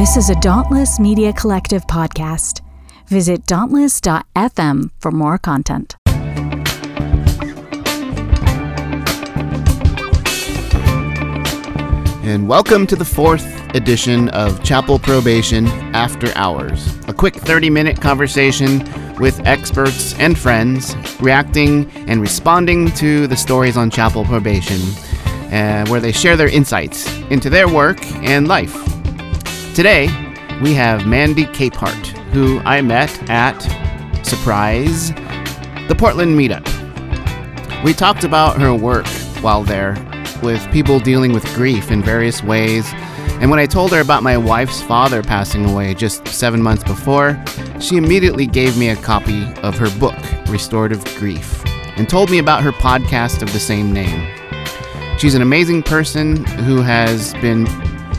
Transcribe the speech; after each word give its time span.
This 0.00 0.16
is 0.16 0.30
a 0.30 0.34
Dauntless 0.36 0.98
Media 0.98 1.30
Collective 1.30 1.86
podcast. 1.86 2.62
Visit 3.08 3.44
dauntless.fm 3.44 4.90
for 4.98 5.10
more 5.10 5.36
content. 5.36 5.96
And 12.24 12.48
welcome 12.48 12.86
to 12.86 12.96
the 12.96 13.04
fourth 13.04 13.44
edition 13.74 14.30
of 14.30 14.64
Chapel 14.64 14.98
Probation 14.98 15.66
After 15.94 16.32
Hours, 16.34 16.96
a 17.06 17.12
quick 17.12 17.34
30 17.34 17.68
minute 17.68 18.00
conversation 18.00 18.78
with 19.16 19.46
experts 19.46 20.18
and 20.18 20.38
friends 20.38 20.96
reacting 21.20 21.90
and 22.08 22.22
responding 22.22 22.90
to 22.92 23.26
the 23.26 23.36
stories 23.36 23.76
on 23.76 23.90
Chapel 23.90 24.24
Probation, 24.24 24.80
uh, 25.52 25.86
where 25.88 26.00
they 26.00 26.12
share 26.12 26.38
their 26.38 26.48
insights 26.48 27.06
into 27.28 27.50
their 27.50 27.68
work 27.68 28.02
and 28.22 28.48
life. 28.48 28.99
Today, 29.74 30.06
we 30.60 30.74
have 30.74 31.06
Mandy 31.06 31.44
Capehart, 31.44 32.08
who 32.32 32.58
I 32.64 32.82
met 32.82 33.30
at, 33.30 33.56
surprise, 34.26 35.12
the 35.86 35.94
Portland 35.96 36.36
meetup. 36.36 36.66
We 37.84 37.94
talked 37.94 38.24
about 38.24 38.60
her 38.60 38.74
work 38.74 39.06
while 39.42 39.62
there 39.62 39.94
with 40.42 40.60
people 40.72 40.98
dealing 40.98 41.32
with 41.32 41.44
grief 41.54 41.92
in 41.92 42.02
various 42.02 42.42
ways. 42.42 42.84
And 43.40 43.48
when 43.48 43.60
I 43.60 43.66
told 43.66 43.92
her 43.92 44.00
about 44.00 44.24
my 44.24 44.36
wife's 44.36 44.82
father 44.82 45.22
passing 45.22 45.64
away 45.64 45.94
just 45.94 46.26
seven 46.26 46.60
months 46.60 46.82
before, 46.82 47.40
she 47.78 47.96
immediately 47.96 48.46
gave 48.46 48.76
me 48.76 48.88
a 48.88 48.96
copy 48.96 49.44
of 49.62 49.78
her 49.78 49.90
book, 50.00 50.18
Restorative 50.48 51.04
Grief, 51.16 51.64
and 51.96 52.08
told 52.08 52.28
me 52.28 52.38
about 52.38 52.64
her 52.64 52.72
podcast 52.72 53.40
of 53.40 53.52
the 53.52 53.60
same 53.60 53.92
name. 53.92 54.28
She's 55.16 55.36
an 55.36 55.42
amazing 55.42 55.84
person 55.84 56.44
who 56.44 56.82
has 56.82 57.34
been 57.34 57.66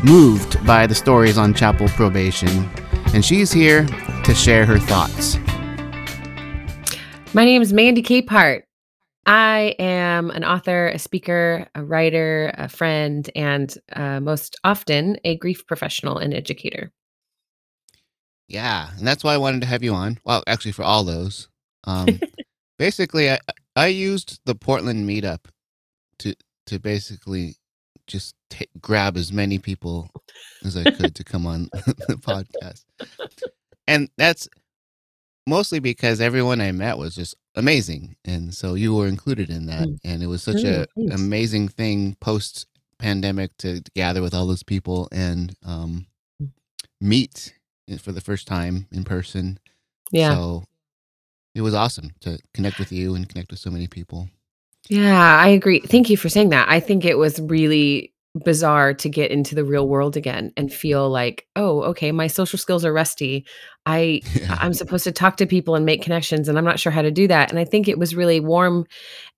moved 0.03 0.65
by 0.65 0.87
the 0.87 0.95
stories 0.95 1.37
on 1.37 1.53
Chapel 1.53 1.87
Probation, 1.89 2.69
and 3.13 3.23
she's 3.23 3.51
here 3.51 3.85
to 4.23 4.33
share 4.33 4.65
her 4.65 4.79
thoughts. 4.79 5.37
My 7.33 7.45
name 7.45 7.61
is 7.61 7.71
Mandy 7.71 8.01
Capehart. 8.01 8.63
I 9.25 9.75
am 9.77 10.31
an 10.31 10.43
author, 10.43 10.87
a 10.87 10.97
speaker, 10.97 11.67
a 11.75 11.83
writer, 11.83 12.51
a 12.57 12.67
friend, 12.67 13.29
and 13.35 13.73
uh, 13.93 14.19
most 14.19 14.57
often 14.63 15.17
a 15.23 15.37
grief 15.37 15.65
professional 15.67 16.17
and 16.17 16.33
educator. 16.33 16.91
Yeah, 18.47 18.89
and 18.97 19.07
that's 19.07 19.23
why 19.23 19.35
I 19.35 19.37
wanted 19.37 19.61
to 19.61 19.67
have 19.67 19.83
you 19.83 19.93
on. 19.93 20.19
Well, 20.25 20.43
actually, 20.47 20.73
for 20.73 20.83
all 20.83 21.03
those. 21.03 21.47
Um, 21.85 22.19
basically, 22.79 23.29
I 23.29 23.39
I 23.75 23.87
used 23.87 24.39
the 24.45 24.55
Portland 24.55 25.07
meetup 25.07 25.45
to 26.19 26.35
to 26.65 26.79
basically 26.79 27.55
just 28.11 28.35
ta 28.49 28.65
grab 28.81 29.17
as 29.17 29.31
many 29.31 29.57
people 29.59 30.09
as 30.63 30.75
I 30.77 30.91
could 30.91 31.15
to 31.15 31.23
come 31.23 31.45
on 31.47 31.69
the 32.07 32.17
podcast, 32.21 32.83
and 33.87 34.09
that's 34.17 34.47
mostly 35.47 35.79
because 35.79 36.21
everyone 36.21 36.61
I 36.61 36.71
met 36.71 36.97
was 36.97 37.15
just 37.15 37.35
amazing, 37.55 38.15
and 38.25 38.53
so 38.53 38.75
you 38.75 38.93
were 38.95 39.07
included 39.07 39.49
in 39.49 39.65
that, 39.67 39.87
Mm. 39.87 39.99
and 40.03 40.23
it 40.23 40.27
was 40.27 40.43
such 40.43 40.63
an 40.63 40.85
amazing 41.11 41.67
thing 41.69 42.15
post 42.21 42.67
pandemic 42.99 43.57
to 43.57 43.81
gather 43.95 44.21
with 44.21 44.33
all 44.33 44.45
those 44.45 44.63
people 44.63 45.07
and 45.11 45.55
um, 45.65 46.05
Mm. 46.41 46.51
meet 47.01 47.53
for 47.99 48.11
the 48.11 48.21
first 48.21 48.47
time 48.47 48.87
in 48.91 49.03
person. 49.03 49.57
Yeah. 50.11 50.33
So 50.35 50.63
it 51.55 51.61
was 51.61 51.73
awesome 51.73 52.11
to 52.21 52.37
connect 52.53 52.77
with 52.79 52.91
you 52.91 53.15
and 53.15 53.27
connect 53.27 53.49
with 53.51 53.59
so 53.59 53.71
many 53.71 53.87
people. 53.87 54.29
Yeah, 54.89 55.37
I 55.37 55.49
agree. 55.49 55.79
Thank 55.81 56.09
you 56.09 56.17
for 56.17 56.29
saying 56.29 56.49
that. 56.49 56.67
I 56.69 56.79
think 56.79 57.05
it 57.05 57.17
was 57.17 57.39
really 57.39 58.13
bizarre 58.45 58.93
to 58.93 59.09
get 59.09 59.29
into 59.29 59.55
the 59.55 59.63
real 59.65 59.87
world 59.89 60.15
again 60.15 60.53
and 60.55 60.71
feel 60.71 61.09
like, 61.09 61.45
oh, 61.57 61.81
okay, 61.83 62.11
my 62.13 62.27
social 62.27 62.57
skills 62.57 62.85
are 62.85 62.93
rusty. 62.93 63.45
I 63.85 64.21
Yeah. 64.35 64.57
I'm 64.59 64.73
supposed 64.73 65.03
to 65.03 65.11
talk 65.11 65.37
to 65.37 65.45
people 65.45 65.75
and 65.75 65.85
make 65.85 66.01
connections 66.01 66.47
and 66.47 66.57
I'm 66.57 66.63
not 66.65 66.79
sure 66.79 66.91
how 66.93 67.01
to 67.01 67.11
do 67.11 67.27
that. 67.27 67.49
And 67.49 67.59
I 67.59 67.65
think 67.65 67.87
it 67.87 67.99
was 67.99 68.15
really 68.15 68.39
warm 68.39 68.85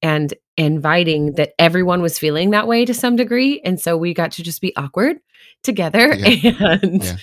and 0.02 0.34
inviting 0.58 1.34
that 1.34 1.54
everyone 1.58 2.02
was 2.04 2.20
feeling 2.20 2.52
that 2.52 2.68
way 2.68 2.86
to 2.86 2.94
some 2.94 3.16
degree. 3.16 3.62
And 3.66 3.80
so 3.80 3.98
we 3.98 4.14
got 4.14 4.32
to 4.34 4.44
just 4.44 4.62
be 4.62 4.76
awkward 4.78 5.18
together 5.64 6.14
Yeah. 6.16 6.78
and 6.84 7.04
Yeah. 7.04 7.16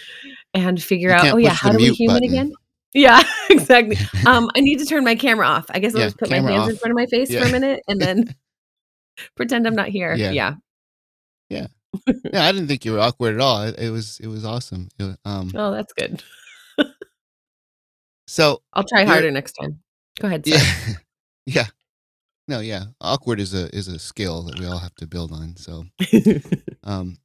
and 0.54 0.82
figure 0.82 1.10
You 1.10 1.14
out, 1.14 1.22
can't 1.22 1.34
oh 1.34 1.38
yeah, 1.38 1.50
push 1.50 1.60
how 1.60 1.70
do 1.70 1.76
we 1.78 1.82
mute 1.84 1.96
human 1.96 2.16
button. 2.16 2.28
again? 2.30 2.52
Yeah, 2.94 3.22
exactly. 3.50 3.96
Um, 4.26 4.48
I 4.56 4.60
need 4.60 4.78
to 4.78 4.84
turn 4.86 5.04
my 5.04 5.14
camera 5.14 5.46
off. 5.46 5.66
I 5.70 5.78
guess 5.78 5.94
I'll 5.94 6.00
Yeah, 6.00 6.06
just 6.06 6.18
put 6.18 6.30
my 6.30 6.38
hands 6.40 6.68
in 6.70 6.76
front 6.76 6.90
of 6.90 6.96
my 6.96 7.06
face 7.06 7.30
for 7.34 7.44
a 7.44 7.48
minute 7.50 7.82
and 7.88 8.00
then 8.00 8.34
pretend 9.36 9.66
I'm 9.66 9.74
not 9.76 9.88
here. 9.88 10.14
Yeah. 10.14 10.30
Yeah. 10.32 10.54
Yeah. 11.48 11.66
Yeah, 12.32 12.44
I 12.44 12.52
didn't 12.52 12.68
think 12.68 12.84
you 12.84 12.92
were 12.92 13.00
awkward 13.00 13.34
at 13.34 13.40
all. 13.40 13.62
It, 13.62 13.78
it 13.78 13.90
was 13.90 14.20
it 14.20 14.28
was 14.28 14.44
awesome. 14.44 14.88
It 14.98 15.02
wa- 15.04 15.16
um, 15.24 15.50
Oh, 15.54 15.72
that's 15.72 15.92
good. 15.92 16.22
so 18.26 18.62
I'll 18.72 18.84
try 18.84 19.04
harder 19.04 19.30
next 19.30 19.52
time. 19.54 19.80
Go 20.20 20.28
ahead. 20.28 20.46
Yeah, 20.46 20.62
yeah, 21.46 21.66
no, 22.46 22.60
yeah. 22.60 22.84
Awkward 23.00 23.40
is 23.40 23.54
a 23.54 23.74
is 23.74 23.88
a 23.88 23.98
skill 23.98 24.42
that 24.44 24.58
we 24.60 24.66
all 24.66 24.78
have 24.78 24.94
to 24.96 25.06
build 25.06 25.32
on. 25.32 25.56
So 25.56 25.84
um, 26.84 27.16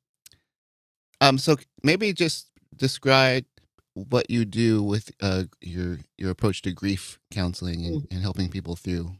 um, 1.21 1.37
so 1.37 1.55
maybe 1.83 2.11
just 2.13 2.47
describe 2.75 3.45
what 3.95 4.29
you 4.29 4.45
do 4.45 4.83
with 4.83 5.11
uh 5.21 5.43
your 5.61 5.99
your 6.17 6.29
approach 6.29 6.61
to 6.61 6.71
grief 6.71 7.17
counseling 7.31 7.85
and, 7.85 8.07
and 8.11 8.21
helping 8.21 8.49
people 8.49 8.75
through. 8.75 9.15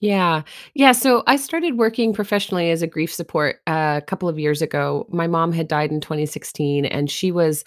Yeah. 0.00 0.42
Yeah. 0.74 0.92
So 0.92 1.22
I 1.26 1.36
started 1.36 1.78
working 1.78 2.12
professionally 2.12 2.70
as 2.70 2.82
a 2.82 2.86
grief 2.86 3.12
support 3.12 3.60
uh, 3.66 4.00
a 4.02 4.04
couple 4.06 4.28
of 4.28 4.38
years 4.38 4.60
ago. 4.60 5.06
My 5.08 5.26
mom 5.26 5.52
had 5.52 5.68
died 5.68 5.90
in 5.90 6.00
2016, 6.00 6.84
and 6.84 7.10
she 7.10 7.32
was 7.32 7.64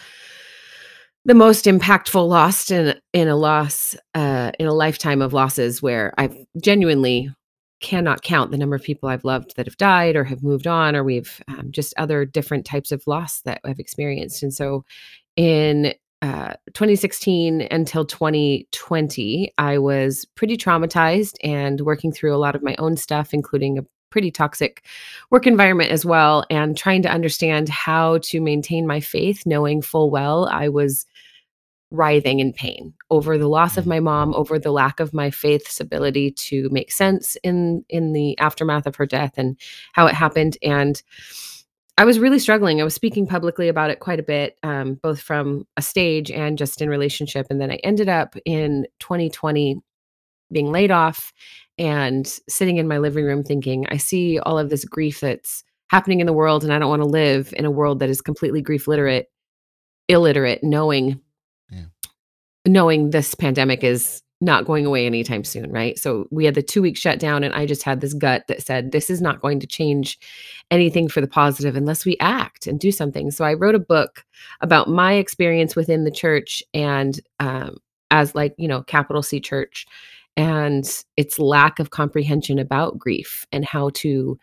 the 1.25 1.33
most 1.33 1.65
impactful 1.65 2.27
loss 2.27 2.69
in 2.69 2.99
in 3.13 3.27
a 3.27 3.35
loss 3.35 3.95
uh, 4.13 4.51
in 4.59 4.67
a 4.67 4.73
lifetime 4.73 5.21
of 5.21 5.33
losses 5.33 5.81
where 5.81 6.13
I've 6.17 6.37
genuinely 6.61 7.33
cannot 7.81 8.21
count 8.21 8.51
the 8.51 8.57
number 8.57 8.75
of 8.75 8.83
people 8.83 9.09
I've 9.09 9.23
loved 9.23 9.55
that 9.55 9.65
have 9.65 9.77
died 9.77 10.15
or 10.15 10.23
have 10.25 10.43
moved 10.43 10.67
on, 10.67 10.95
or 10.95 11.03
we've 11.03 11.41
um, 11.47 11.71
just 11.71 11.93
other 11.97 12.25
different 12.25 12.65
types 12.65 12.91
of 12.91 13.07
loss 13.07 13.41
that 13.41 13.61
I've 13.63 13.79
experienced. 13.79 14.43
And 14.43 14.53
so 14.53 14.83
in 15.35 15.93
uh, 16.21 16.53
2016 16.73 17.67
until 17.71 18.05
2020, 18.05 19.53
I 19.57 19.77
was 19.77 20.25
pretty 20.35 20.57
traumatized 20.57 21.35
and 21.43 21.81
working 21.81 22.11
through 22.11 22.35
a 22.35 22.37
lot 22.37 22.55
of 22.55 22.63
my 22.63 22.75
own 22.77 22.97
stuff, 22.97 23.33
including 23.33 23.77
a 23.77 23.85
pretty 24.09 24.31
toxic 24.31 24.83
work 25.29 25.45
environment 25.47 25.91
as 25.91 26.05
well, 26.05 26.43
and 26.49 26.75
trying 26.77 27.01
to 27.03 27.09
understand 27.09 27.69
how 27.69 28.17
to 28.23 28.41
maintain 28.41 28.87
my 28.87 28.99
faith, 28.99 29.45
knowing 29.45 29.81
full 29.81 30.09
well 30.09 30.49
I 30.51 30.67
was 30.67 31.05
writhing 31.91 32.39
in 32.39 32.53
pain 32.53 32.93
over 33.09 33.37
the 33.37 33.47
loss 33.47 33.75
of 33.77 33.85
Mm. 33.85 33.87
my 33.87 33.99
mom 33.99 34.33
over 34.35 34.59
the 34.59 34.71
lack 34.71 34.99
of 34.99 35.11
my 35.11 35.31
faith's 35.31 35.79
ability 35.79 36.29
to 36.31 36.69
make 36.69 36.91
sense 36.91 37.35
in 37.43 37.83
in 37.89 38.13
the 38.13 38.37
aftermath 38.37 38.85
of 38.85 38.95
her 38.95 39.07
death 39.07 39.33
and 39.37 39.57
how 39.93 40.05
it 40.05 40.13
happened 40.13 40.55
and 40.61 41.01
I 41.97 42.05
was 42.05 42.19
really 42.19 42.39
struggling. 42.39 42.79
I 42.79 42.85
was 42.85 42.93
speaking 42.93 43.27
publicly 43.27 43.67
about 43.67 43.89
it 43.89 43.99
quite 43.99 44.19
a 44.19 44.23
bit, 44.23 44.57
um, 44.63 44.95
both 45.03 45.19
from 45.19 45.67
a 45.75 45.81
stage 45.81 46.31
and 46.31 46.57
just 46.57 46.81
in 46.81 46.89
relationship. 46.89 47.47
And 47.49 47.59
then 47.59 47.71
I 47.71 47.75
ended 47.83 48.07
up 48.07 48.35
in 48.45 48.87
2020 48.99 49.81
being 50.51 50.71
laid 50.71 50.91
off 50.91 51.33
and 51.77 52.25
sitting 52.47 52.77
in 52.77 52.87
my 52.87 52.97
living 52.97 53.25
room 53.25 53.43
thinking, 53.43 53.85
I 53.89 53.97
see 53.97 54.39
all 54.39 54.57
of 54.57 54.69
this 54.69 54.85
grief 54.85 55.19
that's 55.19 55.63
happening 55.89 56.19
in 56.19 56.25
the 56.27 56.33
world, 56.33 56.63
and 56.63 56.71
I 56.71 56.79
don't 56.79 56.89
want 56.89 57.01
to 57.01 57.07
live 57.07 57.53
in 57.57 57.65
a 57.65 57.71
world 57.71 57.99
that 57.99 58.09
is 58.09 58.21
completely 58.21 58.61
grief 58.61 58.87
literate, 58.87 59.27
illiterate, 60.07 60.63
knowing 60.63 61.19
Yeah. 61.71 61.85
knowing 62.65 63.09
this 63.09 63.35
pandemic 63.35 63.83
is 63.83 64.21
not 64.41 64.65
going 64.65 64.85
away 64.85 65.05
anytime 65.05 65.43
soon, 65.43 65.71
right? 65.71 65.99
So 65.99 66.27
we 66.31 66.45
had 66.45 66.55
the 66.55 66.61
two 66.61 66.81
week 66.81 66.97
shutdown, 66.97 67.43
and 67.43 67.53
I 67.53 67.65
just 67.65 67.83
had 67.83 68.01
this 68.01 68.13
gut 68.13 68.45
that 68.47 68.61
said, 68.61 68.91
this 68.91 69.09
is 69.09 69.21
not 69.21 69.41
going 69.41 69.59
to 69.59 69.67
change 69.67 70.17
anything 70.71 71.09
for 71.09 71.19
the 71.21 71.27
positive 71.27 71.75
unless 71.75 72.05
we 72.05 72.15
act 72.19 72.65
and 72.65 72.79
do 72.79 72.91
something. 72.91 73.31
So 73.31 73.43
I 73.43 73.53
wrote 73.53 73.75
a 73.75 73.79
book 73.79 74.23
about 74.61 74.87
my 74.87 75.13
experience 75.13 75.75
within 75.75 76.05
the 76.05 76.11
church 76.11 76.63
and 76.73 77.19
um, 77.39 77.77
as 78.11 78.33
like, 78.33 78.55
you 78.57 78.67
know, 78.67 78.81
capital 78.83 79.21
C 79.21 79.39
church 79.39 79.85
and 80.37 80.89
its 81.17 81.37
lack 81.37 81.79
of 81.79 81.89
comprehension 81.89 82.59
about 82.59 82.97
grief 82.97 83.45
and 83.51 83.65
how 83.65 83.89
to 83.95 84.39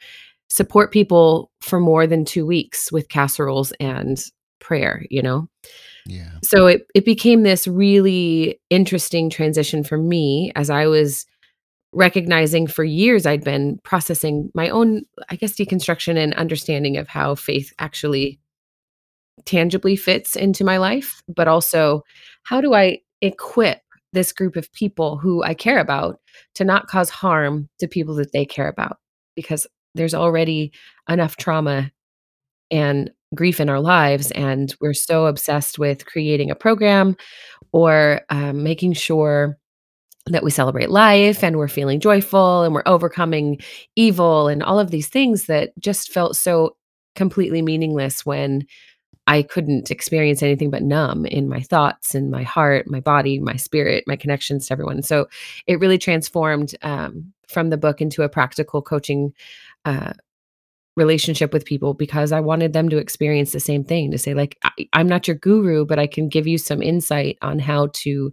support 0.49 0.93
people 0.93 1.51
for 1.61 1.81
more 1.81 2.07
than 2.07 2.25
two 2.25 2.47
weeks 2.47 2.93
with 2.93 3.09
casseroles 3.09 3.73
and 3.81 4.27
prayer, 4.61 5.05
you 5.11 5.23
know? 5.23 5.49
Yeah. 6.09 6.31
so 6.45 6.69
it 6.69 6.87
it 6.95 7.05
became 7.05 7.43
this 7.43 7.67
really 7.67 8.61
interesting 8.71 9.29
transition 9.29 9.83
for 9.83 9.99
me 9.99 10.53
as 10.55 10.71
I 10.71 10.87
was 10.87 11.27
recognizing 11.93 12.69
for 12.69 12.85
years 12.85 13.27
I'd 13.27 13.43
been 13.43 13.81
processing 13.83 14.51
my 14.55 14.69
own 14.69 15.03
I 15.31 15.37
guess 15.37 15.55
deconstruction 15.55 16.17
and 16.17 16.33
understanding 16.35 16.97
of 16.97 17.09
how 17.09 17.35
faith 17.35 17.73
actually 17.81 18.39
tangibly 19.47 19.97
fits 19.97 20.37
into 20.37 20.63
my 20.63 20.77
life 20.77 21.23
but 21.27 21.49
also 21.49 22.05
how 22.45 22.61
do 22.61 22.73
I 22.73 23.01
equip 23.21 23.81
this 24.13 24.33
group 24.33 24.55
of 24.55 24.73
people 24.73 25.17
who 25.17 25.43
I 25.43 25.55
care 25.55 25.79
about 25.79 26.21
to 26.55 26.65
not 26.65 26.87
cause 26.87 27.11
harm 27.11 27.69
to 27.81 27.89
people 27.89 28.15
that 28.15 28.33
they 28.33 28.45
care 28.45 28.69
about 28.69 28.99
because 29.35 29.67
there's 29.97 30.15
already 30.15 30.73
enough 31.09 31.37
trauma 31.37 31.91
and 32.71 33.11
grief 33.35 33.61
in 33.61 33.69
our 33.69 33.81
lives, 33.81 34.31
and 34.33 34.75
we're 34.81 34.95
so 34.95 35.27
obsessed 35.27 35.79
with 35.79 36.07
creating 36.07 36.51
a 36.51 36.55
program 36.55 37.17
or, 37.73 38.21
um, 38.31 38.63
making 38.63 38.93
sure 38.95 39.59
that 40.27 40.43
we 40.43 40.51
celebrate 40.51 40.91
life 40.91 41.45
and 41.45 41.57
we're 41.57 41.69
feeling 41.69 42.01
joyful 42.01 42.63
and 42.63 42.75
we're 42.75 42.83
overcoming 42.87 43.61
evil 43.95 44.49
and 44.49 44.63
all 44.63 44.79
of 44.79 44.91
these 44.91 45.09
things 45.09 45.47
that 45.47 45.71
just 45.79 46.13
felt 46.13 46.37
so 46.37 46.77
completely 47.15 47.63
meaningless 47.63 48.27
when 48.27 48.67
I 49.29 49.43
couldn't 49.43 49.91
experience 49.91 50.43
anything 50.43 50.71
but 50.71 50.83
numb 50.83 51.27
in 51.27 51.49
my 51.49 51.61
thoughts 51.61 52.15
in 52.15 52.31
my 52.31 52.45
heart, 52.45 52.87
my 52.89 53.01
body, 53.01 53.41
my 53.41 53.57
spirit, 53.57 54.05
my 54.07 54.17
connections 54.17 54.67
to 54.67 54.73
everyone. 54.73 55.03
So 55.03 55.27
it 55.67 55.81
really 55.81 55.99
transformed 55.99 56.77
um, 56.83 57.33
from 57.49 57.71
the 57.71 57.77
book 57.77 58.01
into 58.01 58.23
a 58.23 58.29
practical 58.29 58.83
coaching 58.83 59.33
uh, 59.85 60.13
relationship 60.97 61.53
with 61.53 61.65
people 61.65 61.95
because 61.95 62.33
I 62.33 62.41
wanted 62.41 62.73
them 62.73 62.89
to 62.89 62.97
experience 62.99 63.53
the 63.53 63.61
same 63.61 63.85
thing 63.85 64.11
to 64.11 64.19
say, 64.19 64.35
like, 64.35 64.57
I, 64.65 64.71
I'm 64.95 65.09
not 65.09 65.29
your 65.29 65.37
guru, 65.37 65.85
but 65.85 65.99
I 65.99 66.07
can 66.07 66.29
give 66.29 66.47
you 66.47 66.59
some 66.59 66.83
insight 66.83 67.39
on 67.43 67.59
how 67.59 67.89
to 67.95 68.33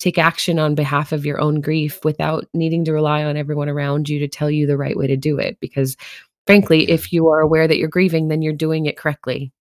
take 0.00 0.18
action 0.18 0.58
on 0.58 0.74
behalf 0.74 1.12
of 1.12 1.24
your 1.24 1.40
own 1.40 1.60
grief 1.60 2.04
without 2.04 2.46
needing 2.52 2.84
to 2.84 2.92
rely 2.92 3.22
on 3.22 3.36
everyone 3.36 3.68
around 3.68 4.08
you 4.08 4.18
to 4.18 4.28
tell 4.28 4.50
you 4.50 4.66
the 4.66 4.76
right 4.76 4.96
way 4.96 5.06
to 5.06 5.16
do 5.16 5.38
it. 5.38 5.58
Because 5.60 5.96
frankly, 6.46 6.86
Yeah. 6.88 6.94
if 6.94 7.12
you 7.12 7.28
are 7.28 7.40
aware 7.40 7.68
that 7.68 7.78
you're 7.78 7.88
grieving, 7.88 8.28
then 8.28 8.42
you're 8.42 8.52
doing 8.52 8.86
it 8.86 8.96
correctly. 8.96 9.52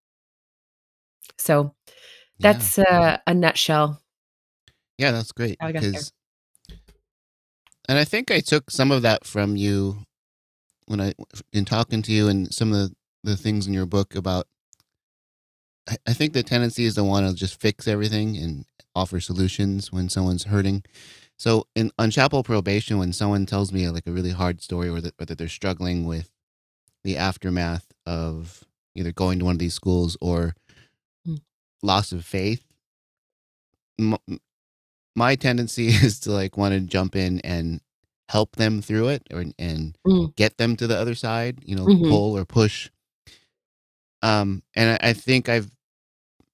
So 1.38 1.74
Yeah. 2.40 2.52
that's 2.54 2.80
uh, 2.80 3.18
a 3.28 3.34
nutshell 3.34 4.02
Yeah, 4.98 5.12
that's 5.12 5.32
great 5.32 5.58
how 5.60 5.68
I 5.68 5.72
got 5.72 5.82
there. 5.84 5.92
because 5.92 6.12
and 7.88 7.98
I 7.98 8.06
think 8.06 8.32
I 8.32 8.40
took 8.40 8.72
some 8.72 8.92
of 8.92 9.02
that 9.04 9.26
from 9.26 9.56
you 9.56 10.00
when 10.94 11.02
I 11.02 11.14
in 11.52 11.66
talking 11.66 12.02
to 12.04 12.14
you 12.14 12.28
and 12.30 12.54
some 12.54 12.72
of 12.72 12.78
the, 12.78 12.96
the 13.24 13.38
things 13.38 13.68
in 13.68 13.74
your 13.74 13.88
book 13.88 14.16
about 14.16 14.48
I, 15.90 15.98
I 16.08 16.14
think 16.14 16.34
the 16.34 16.44
tendency 16.44 16.86
is 16.86 16.96
to 16.96 17.04
want 17.04 17.28
to 17.28 17.36
just 17.36 17.60
fix 17.60 17.88
everything 17.88 18.38
and 18.38 18.66
offer 18.96 19.20
solutions 19.20 19.92
when 19.92 20.08
someone's 20.10 20.46
hurting. 20.46 20.84
So 21.38 21.68
in 21.76 21.92
on 21.98 22.12
chapel 22.12 22.44
probation, 22.44 23.00
when 23.00 23.12
someone 23.12 23.46
tells 23.48 23.74
me 23.74 23.90
like 23.90 24.08
a 24.08 24.12
really 24.12 24.32
hard 24.32 24.62
story 24.62 24.88
or 24.90 25.02
that, 25.02 25.16
or 25.20 25.26
that 25.26 25.38
they're 25.38 25.48
struggling 25.50 26.06
with 26.06 26.30
the 27.04 27.18
aftermath 27.18 27.88
of 28.06 28.64
either 28.96 29.12
going 29.12 29.40
to 29.40 29.46
one 29.46 29.56
of 29.56 29.60
these 29.60 29.74
schools 29.74 30.16
or 30.22 30.56
Mm. 31.28 31.42
loss 31.82 32.12
of 32.12 32.26
faith, 32.26 32.66
my 35.16 35.36
tendency 35.36 35.88
is 35.90 36.20
to 36.22 36.32
like 36.32 36.58
want 36.58 36.74
to 36.74 36.82
jump 36.82 37.16
in 37.16 37.40
and 37.42 37.82
help 38.30 38.56
them 38.56 38.82
through 38.82 39.10
it 39.10 39.24
or 39.32 39.44
and 39.60 39.98
Mm. 40.08 40.36
get 40.36 40.58
them 40.58 40.76
to 40.78 40.88
the 40.88 40.98
other 40.98 41.16
side, 41.16 41.60
you 41.66 41.76
know, 41.76 41.88
Mhm. 41.88 42.08
pull 42.10 42.38
or 42.38 42.46
push. 42.46 42.90
Um, 44.22 44.64
and 44.76 44.92
I, 45.02 45.10
I 45.10 45.14
think 45.14 45.50
I've 45.50 45.72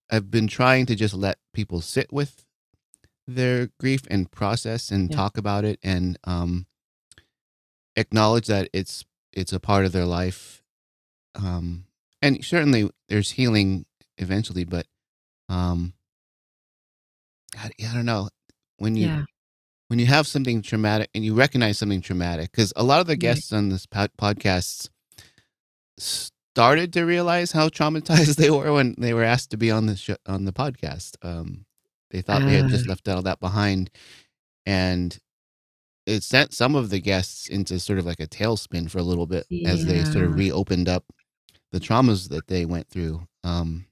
I've 0.09 0.31
been 0.31 0.47
trying 0.47 0.85
to 0.87 0.95
just 0.95 1.13
let 1.13 1.37
people 1.53 1.81
sit 1.81 2.11
with 2.11 2.45
their 3.27 3.69
grief 3.79 4.01
and 4.09 4.31
process 4.31 4.89
and 4.91 5.09
Yeah. 5.09 5.15
talk 5.17 5.37
about 5.37 5.63
it 5.65 5.79
and 5.83 6.17
um 6.23 6.65
acknowledge 7.95 8.47
that 8.47 8.69
it's 8.73 9.05
it's 9.33 9.53
a 9.53 9.59
part 9.59 9.85
of 9.85 9.91
their 9.91 10.05
life. 10.05 10.63
Um 11.35 11.85
and 12.21 12.43
certainly 12.43 12.89
there's 13.07 13.31
healing 13.31 13.85
eventually, 14.17 14.63
but 14.63 14.87
um 15.47 15.93
I, 17.55 17.69
I 17.87 17.93
don't 17.93 18.05
know. 18.05 18.29
When 18.77 18.95
you 18.95 19.07
Yeah. 19.07 19.23
When 19.89 19.99
you 19.99 20.05
have 20.05 20.25
something 20.27 20.61
traumatic 20.61 21.09
and 21.13 21.25
you 21.25 21.33
recognize 21.35 21.77
something 21.77 21.99
traumatic 22.01 22.51
because 22.51 22.71
a 22.75 22.83
lot 22.83 23.01
of 23.01 23.07
the 23.07 23.11
Right. 23.13 23.19
guests 23.19 23.51
on 23.51 23.69
this 23.69 23.85
pod- 23.85 24.11
podcasts 24.17 24.89
started 25.97 26.93
to 26.93 27.03
realize 27.03 27.51
how 27.51 27.69
traumatized 27.69 28.35
they 28.37 28.49
were 28.49 28.71
when 28.73 28.95
they 28.97 29.13
were 29.13 29.23
asked 29.23 29.51
to 29.51 29.57
be 29.57 29.71
on 29.71 29.85
the 29.87 29.95
show, 29.95 30.15
on 30.25 30.45
the 30.45 30.53
podcast 30.53 31.15
um 31.23 31.65
they 32.11 32.21
thought 32.21 32.41
they 32.45 32.55
had 32.55 32.65
Ah. 32.65 32.69
just 32.69 32.87
left 32.87 33.07
all 33.07 33.21
that 33.21 33.39
behind 33.39 33.89
and 34.65 35.19
it 36.05 36.23
sent 36.23 36.53
some 36.53 36.75
of 36.75 36.89
the 36.89 36.99
guests 36.99 37.47
into 37.47 37.79
sort 37.79 37.99
of 37.99 38.05
like 38.05 38.19
a 38.19 38.27
tailspin 38.27 38.89
for 38.89 38.97
a 38.97 39.03
little 39.03 39.27
bit 39.27 39.45
as 39.67 39.85
they 39.85 40.03
sort 40.05 40.25
of 40.25 40.35
reopened 40.35 40.87
up 40.89 41.05
the 41.71 41.79
traumas 41.79 42.29
that 42.29 42.47
they 42.47 42.65
went 42.65 42.87
through 42.89 43.27
um 43.43 43.85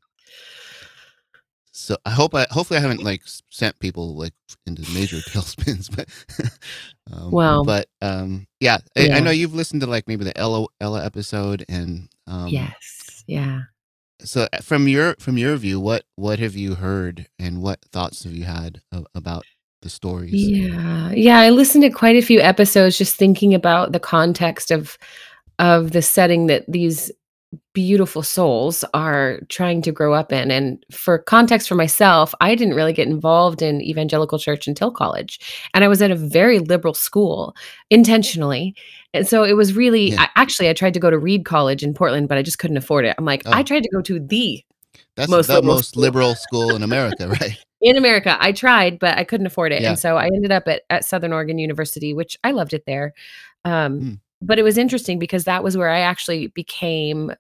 so 1.78 1.96
I 2.06 2.10
hope 2.10 2.34
I 2.34 2.48
hopefully 2.50 2.80
I 2.80 2.82
haven't 2.82 3.04
like 3.04 3.22
sent 3.52 3.78
people 3.80 4.16
like 4.16 4.34
into 4.66 4.82
major 4.94 5.18
tailspins, 5.30 5.96
but 5.96 6.10
um, 7.14 7.32
Well, 7.32 7.64
but 7.64 7.88
um, 8.02 8.48
yeah, 8.60 8.80
I, 8.98 9.12
I 9.12 9.20
know 9.20 9.30
you've 9.30 9.54
listened 9.54 9.82
to 9.82 9.88
like 9.88 10.08
maybe 10.08 10.24
the 10.26 10.36
Ella 10.36 10.66
Ella 10.82 11.06
episode, 11.06 11.64
and 11.70 12.10
um, 12.26 12.48
Yes. 12.48 13.24
Yeah. 13.28 13.62
so 14.22 14.48
uh, 14.52 14.58
from 14.62 14.88
your 14.88 15.16
from 15.20 15.38
your 15.38 15.56
view, 15.56 15.80
what 15.80 16.04
what 16.16 16.40
have 16.40 16.56
you 16.56 16.74
heard, 16.76 17.28
and 17.38 17.62
what 17.62 17.80
thoughts 17.92 18.24
have 18.24 18.34
you 18.34 18.46
had 18.46 18.82
a- 18.92 19.06
about 19.14 19.46
the 19.84 19.90
stories? 19.90 20.34
Yeah. 20.34 21.12
Yeah, 21.12 21.40
I 21.40 21.52
listened 21.52 21.84
to 21.84 21.92
quite 21.92 22.16
a 22.16 22.26
few 22.26 22.40
episodes 22.40 22.98
just 22.98 23.16
thinking 23.18 23.54
about 23.54 23.92
the 23.92 24.00
context 24.00 24.72
of 24.72 24.98
of 25.60 25.92
the 25.92 26.02
setting 26.02 26.48
that 26.48 26.66
these 26.68 27.12
beautiful 27.74 28.24
souls 28.24 28.84
are 28.94 29.40
trying 29.50 29.82
to 29.84 29.92
grow 29.92 30.14
up 30.14 30.32
in. 30.32 30.52
And 30.52 30.84
for 30.92 31.18
context 31.20 31.68
for 31.68 31.76
myself, 31.76 32.34
I 32.42 32.56
didn't 32.56 32.74
really 32.76 32.94
get 32.94 33.08
involved 33.08 33.62
in 33.62 33.82
evangelical 33.82 34.40
church 34.40 34.68
until 34.68 34.92
college. 34.92 35.40
And 35.74 35.84
I 35.84 35.88
was 35.88 36.02
at 36.02 36.12
a 36.12 36.16
very 36.16 36.60
liberal 36.60 36.94
school 36.94 37.56
intentionally. 37.90 38.76
And 39.14 39.28
so 39.28 39.44
it 39.44 39.54
was 39.54 39.76
really 39.76 40.12
Yeah. 40.12 40.24
I, 40.24 40.30
actually 40.36 40.70
I 40.70 40.74
tried 40.74 40.94
to 40.94 41.00
go 41.00 41.10
to 41.10 41.18
Reed 41.18 41.46
College 41.46 41.84
in 41.84 41.94
Portland, 41.94 42.28
but 42.30 42.38
I 42.38 42.42
just 42.44 42.60
couldn't 42.60 42.78
afford 42.78 43.06
it. 43.06 43.16
I'm 43.18 43.26
like, 43.26 43.46
I 43.48 43.62
Oh, 43.62 43.64
tried 43.64 43.84
to 43.84 43.90
go 43.90 44.02
to 44.02 44.20
the 44.20 44.64
that's 45.16 45.30
most 45.30 45.48
the 45.48 45.56
liberal 45.56 45.76
most 45.76 45.90
school 45.90 46.02
liberal 46.02 46.36
school 46.36 46.76
in 46.76 46.84
America, 46.84 47.28
right? 47.42 47.58
in 47.82 47.98
America. 47.98 48.38
I 48.40 48.52
tried, 48.52 49.00
but 49.00 49.18
I 49.18 49.24
couldn't 49.24 49.48
afford 49.48 49.72
it. 49.72 49.82
Yeah. 49.82 49.90
And 49.90 50.00
so 50.00 50.18
I 50.18 50.26
ended 50.26 50.52
up 50.52 50.68
at, 50.68 50.82
at 50.90 51.06
Southern 51.06 51.32
Oregon 51.34 51.58
University, 51.60 52.14
which 52.14 52.38
I 52.44 52.52
loved 52.52 52.74
it 52.74 52.84
there. 52.86 53.14
Um, 53.66 54.00
Mm. 54.02 54.20
but 54.42 54.60
it 54.60 54.64
was 54.64 54.78
interesting 54.78 55.18
because 55.20 55.44
that 55.46 55.64
was 55.64 55.76
where 55.78 55.90
I 55.90 56.00
actually 56.02 56.48
became 56.48 57.32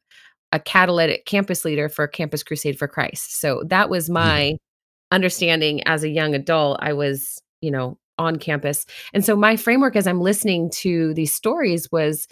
a 0.52 0.60
catalytic 0.60 1.26
campus 1.26 1.66
leader 1.66 1.90
for 1.90 2.08
Campus 2.08 2.44
Crusade 2.44 2.80
for 2.80 2.88
Christ. 2.88 3.40
So 3.40 3.64
that 3.68 3.90
was 3.90 4.10
my 4.10 4.58
understanding 5.12 5.84
as 5.84 6.04
a 6.04 6.10
young 6.10 6.36
adult. 6.36 6.80
I 6.82 6.94
was, 6.94 7.42
you 7.62 7.72
know, 7.72 7.98
on 8.18 8.38
campus. 8.38 8.86
And 9.14 9.24
so 9.24 9.36
my 9.36 9.56
framework 9.56 9.96
as 9.96 10.08
I'm 10.08 10.22
listening 10.22 10.70
to 10.78 11.14
these 11.14 11.34
stories 11.34 11.92
was 11.92 12.28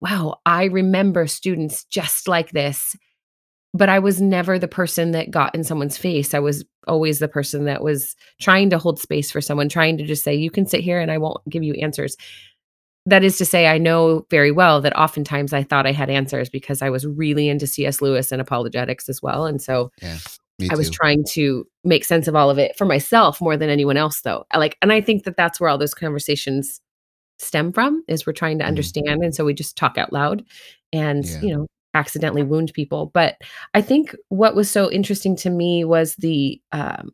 wow, 0.00 0.38
I 0.46 0.64
remember 0.64 1.26
students 1.26 1.84
just 1.84 2.28
like 2.28 2.52
this 2.52 2.96
but 3.74 3.88
I 3.88 3.98
was 3.98 4.20
never 4.20 4.58
the 4.58 4.68
person 4.68 5.12
that 5.12 5.30
got 5.30 5.54
in 5.54 5.62
someone's 5.62 5.98
face. 5.98 6.32
I 6.34 6.38
was 6.38 6.64
always 6.86 7.18
the 7.18 7.28
person 7.28 7.64
that 7.64 7.82
was 7.82 8.16
trying 8.40 8.70
to 8.70 8.78
hold 8.78 8.98
space 8.98 9.30
for 9.30 9.40
someone, 9.40 9.68
trying 9.68 9.98
to 9.98 10.04
just 10.04 10.24
say, 10.24 10.34
"You 10.34 10.50
can 10.50 10.66
sit 10.66 10.80
here 10.80 11.00
and 11.00 11.10
I 11.10 11.18
won't 11.18 11.46
give 11.48 11.62
you 11.62 11.74
answers." 11.74 12.16
That 13.08 13.24
is 13.24 13.38
to 13.38 13.44
say, 13.46 13.66
I 13.68 13.78
know 13.78 14.26
very 14.30 14.50
well 14.50 14.80
that 14.82 14.94
oftentimes 14.98 15.52
I 15.54 15.62
thought 15.62 15.86
I 15.86 15.92
had 15.92 16.10
answers 16.10 16.50
because 16.50 16.82
I 16.82 16.90
was 16.90 17.06
really 17.06 17.48
into 17.48 17.66
C.S. 17.66 18.02
Lewis 18.02 18.32
and 18.32 18.40
apologetics 18.40 19.08
as 19.08 19.22
well, 19.22 19.46
and 19.46 19.62
so 19.62 19.90
Yeah, 20.02 20.18
I 20.70 20.76
was 20.76 20.90
trying 20.90 21.24
to 21.30 21.66
make 21.84 22.04
sense 22.04 22.28
of 22.28 22.36
all 22.36 22.50
of 22.50 22.58
it 22.58 22.76
for 22.76 22.84
myself 22.84 23.40
more 23.40 23.56
than 23.56 23.70
anyone 23.70 23.96
else, 23.96 24.20
though. 24.22 24.44
I 24.50 24.58
like 24.58 24.76
and 24.82 24.92
I 24.92 25.00
think 25.00 25.24
that 25.24 25.36
that's 25.36 25.58
where 25.60 25.70
all 25.70 25.78
those 25.78 25.94
conversations 25.94 26.80
stem 27.38 27.72
from, 27.72 28.04
is 28.08 28.26
we're 28.26 28.32
trying 28.34 28.58
to 28.60 28.64
Mhm. 28.64 28.68
understand, 28.68 29.22
and 29.24 29.34
so 29.34 29.44
we 29.44 29.54
just 29.54 29.76
talk 29.78 29.98
out 29.98 30.12
loud 30.12 30.44
and, 30.92 31.24
Yeah, 31.24 31.38
you 31.42 31.56
know, 31.56 31.66
accidentally 31.94 32.42
wound 32.44 32.72
people. 32.74 33.10
But 33.14 33.36
I 33.74 33.82
think 33.82 34.14
what 34.30 34.54
was 34.56 34.70
so 34.70 34.90
interesting 34.90 35.36
to 35.38 35.50
me 35.50 35.84
was 35.84 36.16
the, 36.16 36.60
um 36.72 37.10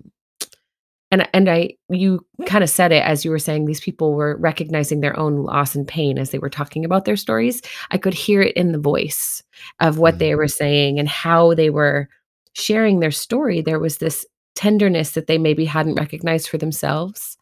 and 1.14 1.28
and 1.32 1.48
I 1.48 1.74
you 1.88 2.26
kinda 2.46 2.66
said 2.66 2.92
it 2.92 3.02
as 3.02 3.24
you 3.24 3.30
were 3.30 3.38
saying 3.38 3.64
these 3.64 3.80
people 3.80 4.12
were 4.12 4.36
recognizing 4.38 5.00
their 5.00 5.18
own 5.18 5.36
loss 5.44 5.74
and 5.74 5.86
pain 5.86 6.18
as 6.18 6.30
they 6.30 6.38
were 6.38 6.50
talking 6.50 6.84
about 6.84 7.04
their 7.04 7.16
stories. 7.16 7.62
I 7.90 7.98
could 7.98 8.14
hear 8.14 8.42
it 8.42 8.56
in 8.56 8.72
the 8.72 8.78
voice 8.78 9.42
of 9.80 9.98
what 9.98 10.16
Mm. 10.16 10.18
they 10.18 10.34
were 10.34 10.48
saying 10.48 10.98
and 10.98 11.08
how 11.08 11.54
they 11.54 11.70
were 11.70 12.08
sharing 12.54 13.00
their 13.00 13.10
story. 13.10 13.62
There 13.62 13.78
was 13.78 13.98
this 13.98 14.26
tenderness 14.54 15.12
that 15.12 15.26
they 15.26 15.38
maybe 15.38 15.64
hadn't 15.64 15.94
recognized 15.96 16.48
for 16.48 16.58
themselves, 16.58 17.36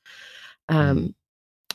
Mm. 0.71 0.75
um, 0.77 1.15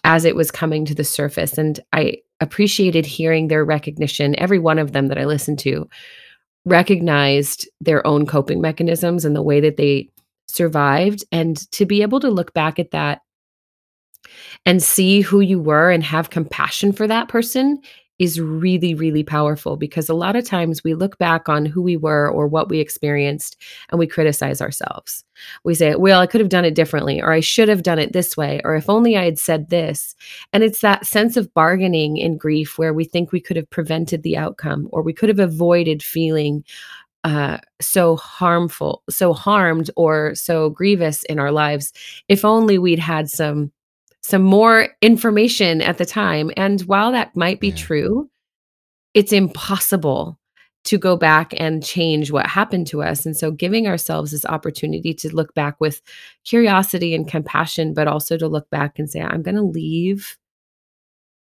as 0.04 0.26
it 0.26 0.36
was 0.36 0.52
coming 0.52 0.86
to 0.86 0.96
the 0.96 1.04
surface, 1.04 1.58
and 1.58 1.80
I 1.94 2.18
appreciated 2.40 3.06
hearing 3.06 3.48
their 3.48 3.66
recognition. 3.66 4.40
Every 4.40 4.60
one 4.60 4.80
of 4.80 4.92
them 4.92 5.08
that 5.08 5.18
I 5.18 5.26
listened 5.26 5.60
to 5.60 5.90
recognized 6.66 7.68
their 7.82 8.06
own 8.06 8.26
coping 8.26 8.62
mechanisms 8.62 9.26
and 9.26 9.36
the 9.36 9.42
way 9.42 9.60
that 9.60 9.78
they 9.78 10.10
survived, 10.48 11.24
and 11.32 11.70
to 11.72 11.86
be 11.86 12.02
able 12.02 12.20
to 12.20 12.30
look 12.30 12.54
back 12.54 12.80
at 12.80 12.92
that 12.92 13.22
and 14.66 14.84
see 14.84 15.22
who 15.22 15.40
you 15.40 15.60
were 15.60 15.92
and 15.92 16.04
have 16.04 16.30
compassion 16.30 16.92
for 16.92 17.08
that 17.08 17.28
person 17.28 17.82
is 18.20 18.42
really, 18.42 18.96
really 18.96 19.24
powerful 19.24 19.78
because 19.78 20.10
a 20.10 20.14
lot 20.14 20.36
of 20.36 20.44
times 20.44 20.84
we 20.84 20.96
look 20.96 21.18
back 21.20 21.48
on 21.48 21.66
who 21.66 21.82
we 21.82 21.96
were 21.96 22.30
or 22.30 22.48
what 22.48 22.68
we 22.68 22.80
experienced 22.80 23.56
and 23.90 24.00
we 24.00 24.08
criticize 24.08 24.60
ourselves. 24.60 25.24
We 25.64 25.76
say, 25.76 25.94
well, 25.96 26.20
I 26.20 26.26
could 26.26 26.42
have 26.42 26.50
done 26.50 26.66
it 26.66 26.74
differently, 26.74 27.22
or 27.22 27.32
I 27.32 27.42
should 27.42 27.70
have 27.70 27.84
done 27.84 28.00
it 28.00 28.14
this 28.14 28.36
way, 28.36 28.60
or 28.64 28.76
if 28.76 28.90
only 28.90 29.16
I 29.16 29.26
had 29.26 29.38
said 29.38 29.70
this. 29.70 30.16
And 30.52 30.64
it's 30.64 30.82
that 30.82 31.06
sense 31.06 31.38
of 31.38 31.54
bargaining 31.54 32.18
in 32.18 32.38
grief 32.38 32.80
where 32.80 32.94
we 32.94 33.06
think 33.06 33.32
we 33.32 33.42
could 33.42 33.56
have 33.56 33.70
prevented 33.70 34.24
the 34.24 34.36
outcome 34.36 34.90
or 34.92 35.04
we 35.04 35.14
could 35.14 35.30
have 35.30 35.40
avoided 35.40 36.02
feeling 36.02 36.64
uh, 37.24 37.58
so 37.82 38.16
harmful, 38.16 39.04
so 39.10 39.34
harmed, 39.34 39.90
or 39.96 40.36
so 40.36 40.70
grievous 40.70 41.24
in 41.24 41.40
our 41.40 41.52
lives 41.52 41.92
if 42.28 42.46
only 42.46 42.78
we'd 42.78 43.00
had 43.00 43.30
some 43.30 43.72
some 44.22 44.42
more 44.42 44.90
information 45.02 45.82
at 45.82 45.98
the 45.98 46.06
time. 46.06 46.52
And 46.58 46.82
while 46.82 47.12
that 47.14 47.36
might 47.36 47.60
be 47.62 47.70
Yeah. 47.70 47.76
true, 47.76 48.30
it's 49.14 49.32
impossible 49.32 50.38
to 50.84 50.98
go 50.98 51.18
back 51.18 51.54
and 51.58 51.84
change 51.84 52.32
what 52.32 52.46
happened 52.48 52.88
to 52.88 53.02
us. 53.04 53.26
And 53.26 53.36
so 53.36 53.52
giving 53.52 53.88
ourselves 53.88 54.32
this 54.32 54.46
opportunity 54.46 55.14
to 55.16 55.36
look 55.36 55.54
back 55.54 55.80
with 55.80 56.02
curiosity 56.46 57.14
and 57.14 57.28
compassion, 57.28 57.94
but 57.94 58.08
also 58.08 58.38
to 58.38 58.48
look 58.48 58.70
back 58.70 59.00
and 59.00 59.10
say, 59.10 59.22
I'm 59.22 59.42
going 59.42 59.56
to 59.56 59.62
leave 59.64 60.38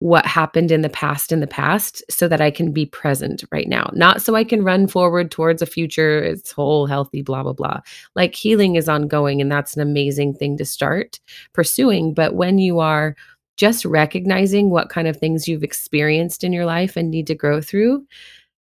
what 0.00 0.24
happened 0.26 0.70
in 0.70 0.82
the 0.82 0.88
past 0.88 1.32
in 1.32 1.40
the 1.40 1.46
past 1.46 2.02
so 2.08 2.28
that 2.28 2.40
I 2.40 2.50
can 2.50 2.72
be 2.72 2.86
present 2.86 3.42
right 3.50 3.68
now. 3.68 3.90
Not 3.94 4.22
so 4.22 4.36
I 4.36 4.44
can 4.44 4.62
run 4.62 4.86
forward 4.86 5.30
towards 5.30 5.60
a 5.60 5.66
future, 5.66 6.22
it's 6.22 6.52
whole, 6.52 6.86
healthy, 6.86 7.22
blah, 7.22 7.42
blah, 7.42 7.52
blah. 7.52 7.80
Like 8.14 8.34
healing 8.34 8.76
is 8.76 8.88
ongoing, 8.88 9.40
and 9.40 9.50
that's 9.50 9.74
an 9.74 9.82
amazing 9.82 10.34
thing 10.34 10.56
to 10.58 10.64
start 10.64 11.18
pursuing. 11.52 12.14
But 12.14 12.34
when 12.34 12.58
you 12.58 12.78
are 12.78 13.16
just 13.56 13.84
recognizing 13.84 14.70
what 14.70 14.88
kind 14.88 15.08
of 15.08 15.16
things 15.16 15.48
you've 15.48 15.64
experienced 15.64 16.44
in 16.44 16.52
your 16.52 16.64
life 16.64 16.96
and 16.96 17.10
need 17.10 17.26
to 17.26 17.34
grow 17.34 17.60
through, 17.60 18.06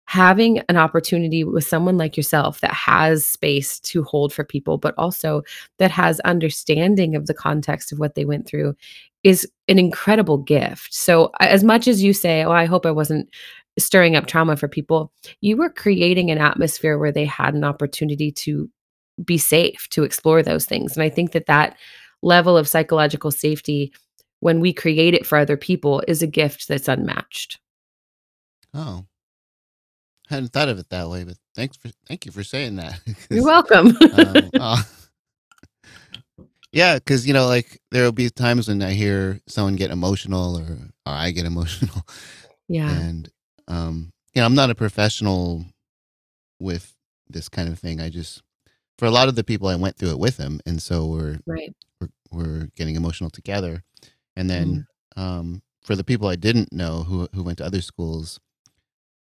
having 0.07 0.59
an 0.69 0.77
opportunity 0.77 1.43
with 1.43 1.67
someone 1.67 1.97
like 1.97 2.15
yourself 2.15 2.61
that 2.61 2.73
has 2.73 3.25
space 3.25 3.77
to 3.81 4.03
hold 4.03 4.33
for 4.33 4.45
people, 4.45 4.77
but 4.77 4.95
also 4.97 5.43
that 5.79 5.91
has 5.91 6.21
understanding 6.21 7.13
of 7.13 7.27
the 7.27 7.33
context 7.33 7.91
of 7.91 7.99
what 7.99 8.15
they 8.15 8.23
went 8.23 8.47
through 8.47 8.73
is 9.23 9.45
an 9.67 9.77
incredible 9.77 10.37
gift. 10.37 10.93
So, 10.93 11.31
as 11.41 11.63
much 11.63 11.87
as 11.87 12.01
you 12.01 12.13
say, 12.13 12.43
Oh, 12.43 12.51
I 12.51 12.65
hope 12.65 12.85
I 12.85 12.91
wasn't 12.91 13.29
stirring 13.77 14.15
up 14.15 14.25
trauma 14.25 14.55
for 14.55 14.69
people, 14.69 15.11
you 15.41 15.57
were 15.57 15.69
creating 15.69 16.31
an 16.31 16.37
atmosphere 16.37 16.97
where 16.97 17.11
they 17.11 17.25
had 17.25 17.53
an 17.53 17.65
opportunity 17.65 18.31
to 18.31 18.69
be 19.23 19.37
safe, 19.37 19.87
to 19.89 20.03
explore 20.03 20.41
those 20.41 20.65
things. 20.65 20.95
And 20.95 21.03
I 21.03 21.09
think 21.09 21.33
that 21.33 21.47
that 21.47 21.77
level 22.21 22.57
of 22.57 22.67
psychological 22.67 23.29
safety, 23.29 23.91
when 24.39 24.61
we 24.61 24.71
create 24.73 25.13
it 25.13 25.25
for 25.25 25.37
other 25.37 25.57
people, 25.57 26.01
is 26.07 26.21
a 26.21 26.27
gift 26.27 26.67
that's 26.67 26.87
unmatched. 26.87 27.59
Oh, 28.73 29.05
hadn't 30.29 30.49
thought 30.53 30.69
of 30.69 30.79
it 30.79 30.89
that 30.89 31.09
way, 31.09 31.23
but 31.23 31.37
thanks 31.55 31.77
for 31.77 31.89
thank 32.07 32.25
you 32.25 32.31
for 32.31 32.43
saying 32.43 32.75
that. 32.77 32.99
You're 33.31 33.45
welcome. 33.45 33.97
um, 34.13 34.51
uh, 34.59 34.83
yeah, 36.71 36.95
because 36.95 37.27
you 37.27 37.33
know, 37.33 37.47
like 37.47 37.79
there 37.91 38.03
will 38.03 38.11
be 38.11 38.29
times 38.29 38.67
when 38.67 38.81
I 38.81 38.91
hear 38.91 39.41
someone 39.47 39.75
get 39.75 39.91
emotional 39.91 40.57
or, 40.57 40.63
or 41.05 41.13
I 41.13 41.31
get 41.31 41.45
emotional, 41.45 42.01
yeah. 42.67 42.89
and 42.89 43.29
um, 43.67 44.11
you 44.33 44.41
know, 44.41 44.45
I'm 44.45 44.55
not 44.55 44.69
a 44.69 44.75
professional 44.75 45.65
with 46.59 46.93
this 47.29 47.49
kind 47.49 47.69
of 47.69 47.79
thing. 47.79 48.01
I 48.01 48.09
just 48.09 48.41
for 48.97 49.05
a 49.05 49.11
lot 49.11 49.27
of 49.27 49.35
the 49.35 49.43
people 49.43 49.67
I 49.67 49.75
went 49.75 49.97
through 49.97 50.11
it 50.11 50.19
with 50.19 50.37
them, 50.37 50.59
and 50.65 50.81
so 50.81 51.05
we're 51.07 51.39
Right. 51.45 51.73
we're, 52.01 52.09
we're 52.31 52.69
getting 52.75 52.95
emotional 52.95 53.29
together. 53.29 53.83
And 54.35 54.49
Mm. 54.49 54.53
then 54.53 54.87
um, 55.15 55.61
for 55.83 55.95
the 55.95 56.03
people 56.03 56.27
I 56.27 56.35
didn't 56.35 56.71
know 56.73 57.03
who 57.03 57.27
who 57.33 57.43
went 57.43 57.57
to 57.59 57.65
other 57.65 57.81
schools, 57.81 58.39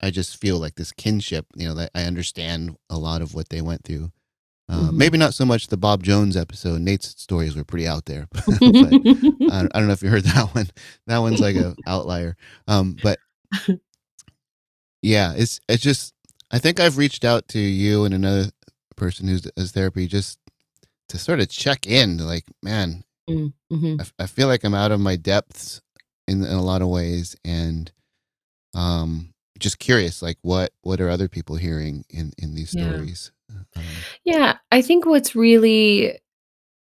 I 0.01 0.11
just 0.11 0.39
feel 0.39 0.59
like 0.59 0.75
this 0.75 0.91
kinship. 0.91 1.45
You 1.55 1.67
know, 1.69 1.75
that 1.75 1.91
I 1.95 2.03
understand 2.03 2.75
a 2.89 2.97
lot 2.97 3.21
of 3.21 3.33
what 3.33 3.49
they 3.49 3.61
went 3.61 3.83
through. 3.83 4.11
Uh, 4.67 4.89
Mhm. 4.89 4.93
Maybe 4.93 5.17
not 5.17 5.33
so 5.35 5.45
much 5.45 5.67
the 5.67 5.77
Bob 5.77 6.01
Jones 6.03 6.35
episode. 6.35 6.81
Nate's 6.81 7.09
stories 7.21 7.55
were 7.55 7.63
pretty 7.63 7.87
out 7.87 8.05
there, 8.05 8.27
but 8.33 8.47
I, 8.59 8.91
don't- 8.99 9.71
I 9.75 9.79
don't 9.79 9.87
know 9.87 9.93
if 9.93 10.01
you 10.01 10.09
heard 10.09 10.23
that 10.23 10.55
one. 10.55 10.67
That 11.07 11.19
one's 11.19 11.39
like 11.39 11.55
a 11.55 11.75
outlier. 11.85 12.35
Um, 12.67 12.97
but 13.03 13.19
yeah, 15.01 15.33
it's 15.35 15.59
it's 15.69 15.83
just 15.83 16.13
I 16.51 16.59
think 16.59 16.79
I've 16.79 16.97
reached 16.97 17.23
out 17.25 17.47
to 17.49 17.59
you 17.59 18.05
and 18.05 18.13
another 18.13 18.49
person 18.95 19.27
who's 19.27 19.45
as 19.57 19.71
therapy 19.71 20.07
just 20.07 20.39
to 21.09 21.17
sort 21.17 21.39
of 21.39 21.49
check 21.49 21.85
in. 21.87 22.17
Like, 22.17 22.45
man, 22.63 23.03
Mm, 23.29 23.53
mhm. 23.71 23.99
I, 24.19 24.23
I 24.23 24.27
feel 24.27 24.47
like 24.47 24.63
I'm 24.63 24.75
out 24.75 24.91
of 24.91 24.99
my 24.99 25.15
depths 25.15 25.81
in, 26.27 26.43
in 26.43 26.53
a 26.53 26.61
lot 26.61 26.81
of 26.83 26.89
ways, 26.89 27.35
and 27.43 27.91
um, 28.75 29.33
just 29.59 29.79
curious, 29.79 30.21
like 30.21 30.37
what 30.41 30.71
what 30.81 31.01
are 31.01 31.09
other 31.09 31.27
people 31.27 31.55
hearing 31.55 32.05
in 32.09 32.31
in 32.37 32.55
these 32.55 32.73
Yeah. 32.75 32.91
stories? 32.91 33.31
Um, 33.75 33.83
Yeah, 34.23 34.57
I 34.71 34.81
think 34.81 35.05
what's 35.05 35.35
really 35.35 36.19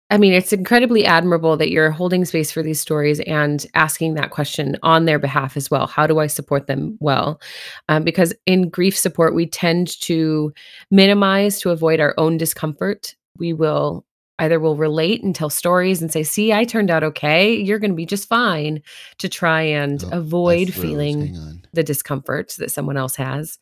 I 0.10 0.18
mean, 0.18 0.32
it's 0.32 0.54
incredibly 0.54 1.06
admirable 1.06 1.58
that 1.58 1.70
you're 1.70 1.92
holding 1.92 2.24
space 2.24 2.50
for 2.50 2.64
these 2.64 2.80
stories 2.80 3.20
and 3.22 3.66
asking 3.74 4.14
that 4.14 4.32
question 4.32 4.78
on 4.82 5.04
their 5.06 5.20
behalf 5.20 5.58
as 5.58 5.70
well. 5.70 5.86
How 5.86 6.08
do 6.08 6.20
I 6.20 6.28
support 6.28 6.68
them 6.68 6.98
well? 7.02 7.42
Um, 7.90 8.04
because 8.06 8.34
in 8.46 8.70
grief 8.70 8.98
support, 8.98 9.36
we 9.36 9.48
tend 9.48 10.00
to 10.04 10.54
minimize 10.92 11.60
to 11.60 11.72
avoid 11.72 12.00
our 12.00 12.14
own 12.18 12.38
discomfort. 12.38 13.16
We 13.38 13.52
will 13.52 14.06
either 14.40 14.60
will 14.60 14.76
relate 14.76 15.24
and 15.24 15.34
tell 15.34 15.50
stories 15.50 16.02
and 16.02 16.12
say, 16.12 16.24
"See, 16.24 16.54
I 16.54 16.64
turned 16.64 16.92
out 16.92 17.04
okay. 17.04 17.56
You're 17.56 17.80
going 17.80 17.92
to 17.92 17.96
be 17.96 18.06
just 18.06 18.28
fine," 18.28 18.82
to 19.18 19.30
try 19.30 19.62
and 19.62 20.04
oh, 20.04 20.10
avoid 20.20 20.74
feeling 20.74 21.62
the 21.74 21.84
discomfort 21.84 22.56
that 22.58 22.72
someone 22.72 22.98
else 22.98 23.16
has. 23.16 23.60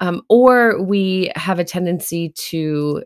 Um, 0.00 0.22
or 0.28 0.82
we 0.82 1.32
have 1.36 1.58
a 1.58 1.64
tendency 1.64 2.30
to 2.50 3.02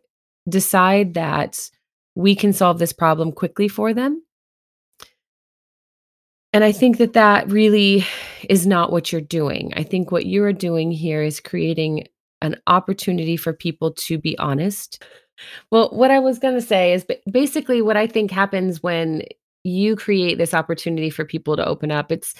decide 0.48 1.14
that 1.14 1.70
we 2.14 2.34
can 2.34 2.52
solve 2.52 2.78
this 2.78 2.92
problem 2.92 3.32
quickly 3.32 3.68
for 3.68 3.94
them. 3.94 4.22
And 6.52 6.64
I 6.64 6.72
think 6.72 6.98
that 6.98 7.12
that 7.12 7.48
really 7.50 8.04
is 8.48 8.66
not 8.66 8.90
what 8.90 9.12
you're 9.12 9.20
doing. 9.20 9.72
I 9.76 9.84
think 9.84 10.10
what 10.10 10.26
you 10.26 10.42
are 10.44 10.52
doing 10.52 10.90
here 10.90 11.22
is 11.22 11.38
creating 11.38 12.08
an 12.42 12.56
opportunity 12.66 13.36
for 13.36 13.52
people 13.52 13.92
to 13.92 14.18
be 14.18 14.36
honest. 14.38 15.04
Well, 15.70 15.90
what 15.90 16.10
I 16.10 16.18
was 16.18 16.38
going 16.38 16.54
to 16.54 16.60
say 16.60 16.92
is 16.92 17.04
ba- 17.04 17.16
basically 17.30 17.82
what 17.82 17.96
I 17.96 18.06
think 18.06 18.30
happens 18.30 18.82
when 18.82 19.22
you 19.64 19.96
create 19.96 20.38
this 20.38 20.54
opportunity 20.54 21.10
for 21.10 21.24
people 21.24 21.56
to 21.56 21.66
open 21.66 21.90
up. 21.90 22.10
It's 22.10 22.34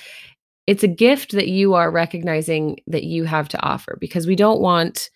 it's 0.66 0.84
a 0.84 0.88
gift 0.88 1.32
that 1.32 1.48
you 1.48 1.74
are 1.74 1.90
recognizing 1.90 2.78
that 2.86 3.04
you 3.04 3.24
have 3.24 3.48
to 3.48 3.60
offer 3.60 3.96
because 4.00 4.26
we 4.26 4.36
don't 4.36 4.60
want 4.60 5.10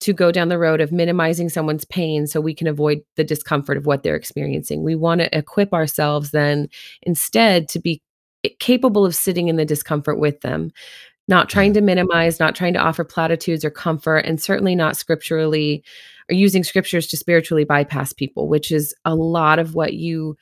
to 0.00 0.12
go 0.12 0.32
down 0.32 0.48
the 0.48 0.58
road 0.58 0.80
of 0.80 0.90
minimizing 0.90 1.48
someone's 1.48 1.84
pain 1.84 2.26
so 2.26 2.40
we 2.40 2.54
can 2.54 2.66
avoid 2.66 3.00
the 3.16 3.22
discomfort 3.22 3.76
of 3.76 3.86
what 3.86 4.02
they're 4.02 4.16
experiencing. 4.16 4.82
We 4.82 4.96
want 4.96 5.20
to 5.20 5.38
equip 5.38 5.72
ourselves 5.72 6.32
then 6.32 6.68
instead 7.02 7.68
to 7.68 7.78
be 7.78 8.02
eh, 8.42 8.48
capable 8.58 9.04
of 9.06 9.14
sitting 9.14 9.46
in 9.46 9.54
the 9.54 9.64
discomfort 9.64 10.18
with 10.18 10.40
them, 10.40 10.72
not 11.28 11.48
trying 11.48 11.72
to 11.74 11.80
minimize, 11.80 12.40
not 12.40 12.54
trying 12.54 12.74
to 12.74 12.80
offer 12.80 13.04
platitudes 13.04 13.64
or 13.64 13.70
comfort, 13.70 14.18
and 14.18 14.40
certainly 14.40 14.74
not 14.74 14.96
scripturally 14.96 15.84
or 16.30 16.34
using 16.34 16.64
scriptures 16.64 17.06
to 17.08 17.16
spiritually 17.16 17.64
bypass 17.64 18.12
people, 18.12 18.48
which 18.48 18.70
is 18.70 18.94
a 19.04 19.14
lot 19.14 19.58
of 19.58 19.74
what 19.74 19.94
you 19.94 20.36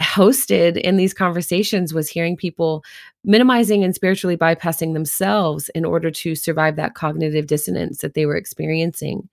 hosted 0.00 0.76
in 0.78 0.96
these 0.96 1.14
conversations 1.14 1.94
was 1.94 2.08
hearing 2.08 2.36
people 2.36 2.82
minimizing 3.24 3.84
and 3.84 3.94
spiritually 3.94 4.36
bypassing 4.36 4.94
themselves 4.94 5.68
in 5.70 5.84
order 5.84 6.10
to 6.10 6.34
survive 6.34 6.76
that 6.76 6.94
cognitive 6.94 7.46
dissonance 7.46 7.98
that 7.98 8.14
they 8.14 8.26
were 8.26 8.36
experiencing. 8.36 9.28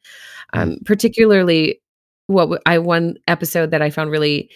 Um, 0.53 0.77
particularly, 0.85 1.81
what 2.27 2.61
I 2.65 2.77
one 2.77 3.15
episode 3.27 3.71
that 3.71 3.81
I 3.81 3.89
found 3.89 4.11
really 4.11 4.51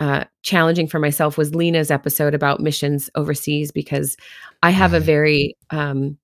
uh, 0.00 0.24
challenging 0.42 0.88
for 0.88 0.98
myself 0.98 1.38
was 1.38 1.54
Lina's 1.54 1.90
episode 1.90 2.34
about 2.34 2.60
missions 2.60 3.08
overseas 3.14 3.70
because 3.70 4.16
I 4.62 4.70
have 4.70 4.92
a 4.92 5.00
very 5.00 5.56
um, 5.70 6.18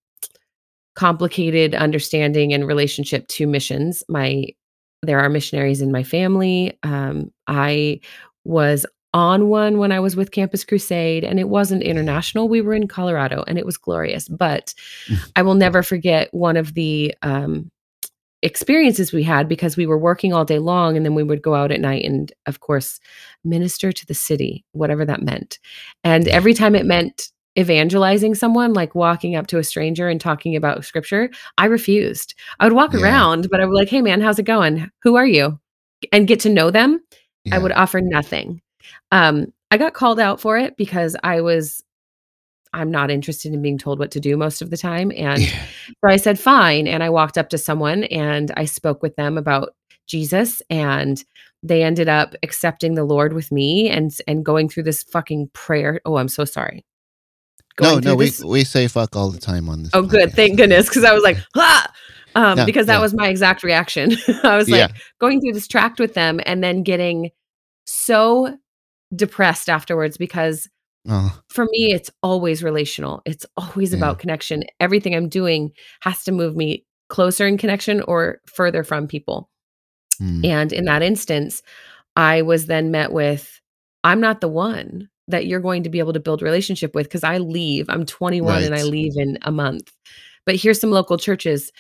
complicated 0.96 1.74
understanding 1.74 2.52
and 2.52 2.66
relationship 2.66 3.26
to 3.28 3.46
missions. 3.46 4.02
My 4.08 4.46
there 5.02 5.20
are 5.20 5.28
missionaries 5.28 5.80
in 5.80 5.92
my 5.92 6.02
family. 6.02 6.78
Um, 6.82 7.32
I 7.46 8.00
was 8.44 8.84
on 9.12 9.48
one 9.48 9.78
when 9.78 9.92
I 9.92 10.00
was 10.00 10.14
with 10.14 10.30
Campus 10.30 10.64
Crusade, 10.64 11.24
and 11.24 11.40
it 11.40 11.48
wasn't 11.48 11.82
international. 11.82 12.48
We 12.48 12.60
were 12.60 12.74
in 12.74 12.86
Colorado, 12.86 13.44
and 13.46 13.58
it 13.58 13.66
was 13.66 13.76
glorious. 13.76 14.28
But 14.28 14.74
I 15.36 15.42
will 15.42 15.54
never 15.54 15.82
forget 15.82 16.32
one 16.32 16.56
of 16.56 16.74
the 16.74 17.14
um, 17.22 17.70
experiences 18.42 19.12
we 19.12 19.22
had 19.22 19.48
because 19.48 19.76
we 19.76 19.86
were 19.86 19.98
working 19.98 20.32
all 20.32 20.44
day 20.44 20.58
long, 20.58 20.96
and 20.96 21.04
then 21.04 21.14
we 21.14 21.22
would 21.22 21.42
go 21.42 21.54
out 21.54 21.70
at 21.70 21.80
night 21.80 22.04
and, 22.04 22.32
of 22.46 22.60
course, 22.60 23.00
minister 23.44 23.92
to 23.92 24.06
the 24.06 24.14
city, 24.14 24.64
whatever 24.72 25.04
that 25.04 25.22
meant. 25.22 25.58
And 26.04 26.26
every 26.28 26.54
time 26.54 26.74
it 26.74 26.86
meant 26.86 27.30
evangelizing 27.58 28.34
someone, 28.34 28.72
like 28.72 28.94
walking 28.94 29.34
up 29.36 29.46
to 29.48 29.58
a 29.58 29.64
stranger 29.64 30.08
and 30.08 30.20
talking 30.20 30.54
about 30.56 30.84
scripture, 30.84 31.30
I 31.58 31.66
refused. 31.66 32.34
I 32.60 32.64
would 32.64 32.72
walk 32.74 32.94
Yeah. 32.94 33.00
around, 33.00 33.48
but 33.50 33.60
I 33.60 33.64
would 33.64 33.72
be 33.72 33.76
like, 33.76 33.88
"Hey, 33.88 34.02
man, 34.02 34.20
how's 34.20 34.38
it 34.38 34.44
going? 34.44 34.90
Who 35.02 35.16
are 35.16 35.26
you?" 35.26 35.58
And 36.12 36.28
get 36.28 36.40
to 36.40 36.48
know 36.48 36.70
them. 36.70 37.00
I 37.52 37.58
would 37.58 37.72
offer 37.72 38.00
nothing. 38.00 38.60
Um, 39.12 39.52
I 39.70 39.78
got 39.78 39.94
called 39.94 40.20
out 40.20 40.40
for 40.40 40.56
it 40.58 40.76
because 40.76 41.16
I 41.22 41.40
was 41.40 41.82
I'm 42.72 42.90
not 42.90 43.10
interested 43.10 43.52
in 43.52 43.62
being 43.62 43.78
told 43.78 43.98
what 43.98 44.10
to 44.12 44.20
do 44.20 44.36
most 44.36 44.62
of 44.62 44.70
the 44.70 44.76
time. 44.76 45.10
And 45.16 45.42
Yeah. 45.42 45.66
so 45.88 46.08
I 46.08 46.16
said, 46.16 46.38
fine. 46.38 46.86
And 46.86 47.02
I 47.02 47.10
walked 47.10 47.36
up 47.36 47.48
to 47.50 47.58
someone 47.58 48.04
and 48.04 48.52
I 48.56 48.64
spoke 48.64 49.02
with 49.02 49.16
them 49.16 49.36
about 49.36 49.74
Jesus 50.06 50.62
and 50.70 51.22
they 51.62 51.82
ended 51.82 52.08
up 52.08 52.34
accepting 52.42 52.94
the 52.94 53.04
Lord 53.04 53.32
with 53.32 53.52
me 53.52 53.88
and 53.90 54.16
and 54.26 54.44
going 54.44 54.68
through 54.68 54.84
this 54.84 55.02
fucking 55.02 55.50
prayer. 55.52 56.00
Oh, 56.04 56.16
I'm 56.16 56.28
so 56.28 56.44
sorry. 56.44 56.84
No, 57.80 57.90
Going 57.92 58.04
no, 58.04 58.10
through 58.10 58.16
we 58.18 58.24
this- 58.26 58.44
we 58.44 58.64
say 58.64 58.88
fuck 58.88 59.14
all 59.16 59.30
the 59.30 59.38
time 59.40 59.68
on 59.68 59.82
this. 59.82 59.90
Oh, 59.94 60.02
good. 60.02 60.32
Thank 60.32 60.56
goodness. 60.56 60.88
Because 60.88 61.04
I 61.04 61.12
was 61.12 61.22
like, 61.22 61.38
ah! 61.56 61.92
um, 62.34 62.58
Yeah, 62.58 62.64
because 62.64 62.86
that 62.86 62.94
yeah. 62.96 63.00
was 63.02 63.14
my 63.14 63.28
exact 63.28 63.62
reaction. 63.62 64.16
I 64.44 64.56
was 64.56 64.68
Yeah. 64.68 64.86
like 64.86 64.92
going 65.20 65.40
through 65.40 65.52
this 65.54 65.68
tract 65.68 65.98
with 66.00 66.14
them 66.14 66.40
and 66.46 66.62
then 66.62 66.82
getting 66.82 67.30
so 67.86 68.56
depressed 69.14 69.68
afterwards 69.68 70.16
because 70.16 70.68
Oh, 71.08 71.40
for 71.48 71.64
me, 71.66 71.92
it's 71.92 72.10
always 72.22 72.62
relational. 72.62 73.22
It's 73.24 73.46
always 73.56 73.92
Yeah. 73.92 73.96
about 73.98 74.18
connection. 74.18 74.64
Everything 74.80 75.14
I'm 75.14 75.28
doing 75.28 75.72
has 76.02 76.22
to 76.24 76.32
move 76.32 76.56
me 76.56 76.84
closer 77.08 77.46
in 77.46 77.58
connection 77.58 78.02
or 78.02 78.40
further 78.46 78.84
from 78.84 79.08
people. 79.08 79.50
mm, 80.20 80.44
And 80.44 80.72
in 80.72 80.84
that 80.86 81.02
instance, 81.02 81.62
I 82.16 82.42
was 82.42 82.66
then 82.66 82.90
met 82.90 83.12
with, 83.12 83.60
I'm 84.04 84.20
not 84.20 84.40
the 84.40 84.48
one 84.48 85.08
that 85.28 85.46
you're 85.46 85.60
going 85.60 85.84
to 85.84 85.90
be 85.90 86.00
able 86.00 86.12
to 86.12 86.20
build 86.20 86.42
relationship 86.42 86.94
with 86.94 87.06
because 87.06 87.24
I 87.24 87.38
leave. 87.38 87.86
I'm 87.88 88.06
21 88.06 88.64
and 88.64 88.74
I 88.74 88.82
leave 88.82 89.12
in 89.16 89.38
a 89.42 89.52
month. 89.52 89.92
But 90.46 90.56
here's 90.56 90.80
some 90.80 90.90
local 90.90 91.18
churches. 91.18 91.72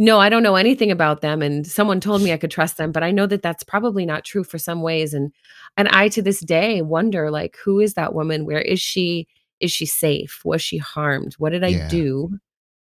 No, 0.00 0.20
I 0.20 0.28
don't 0.28 0.44
know 0.44 0.54
anything 0.54 0.92
about 0.92 1.22
them 1.22 1.42
and 1.42 1.66
someone 1.66 1.98
told 2.00 2.22
me 2.22 2.32
I 2.32 2.36
could 2.36 2.52
trust 2.52 2.76
them, 2.76 2.92
but 2.92 3.02
I 3.02 3.10
know 3.10 3.26
that 3.26 3.42
that's 3.42 3.64
probably 3.64 4.06
not 4.06 4.24
true 4.24 4.44
for 4.44 4.58
some 4.58 4.80
ways 4.80 5.12
and 5.12 5.32
and 5.76 5.88
I 5.88 6.08
to 6.10 6.22
this 6.22 6.40
day 6.40 6.82
wonder 6.82 7.30
like 7.30 7.56
who 7.64 7.80
is 7.80 7.94
that 7.94 8.14
woman? 8.14 8.44
Where 8.46 8.60
is 8.60 8.80
she? 8.80 9.26
Is 9.60 9.72
she 9.72 9.86
safe? 9.86 10.40
Was 10.44 10.62
she 10.62 10.78
harmed? 10.78 11.34
What 11.38 11.50
did 11.50 11.64
I 11.64 11.70
Yeah. 11.70 11.88
do 11.88 12.38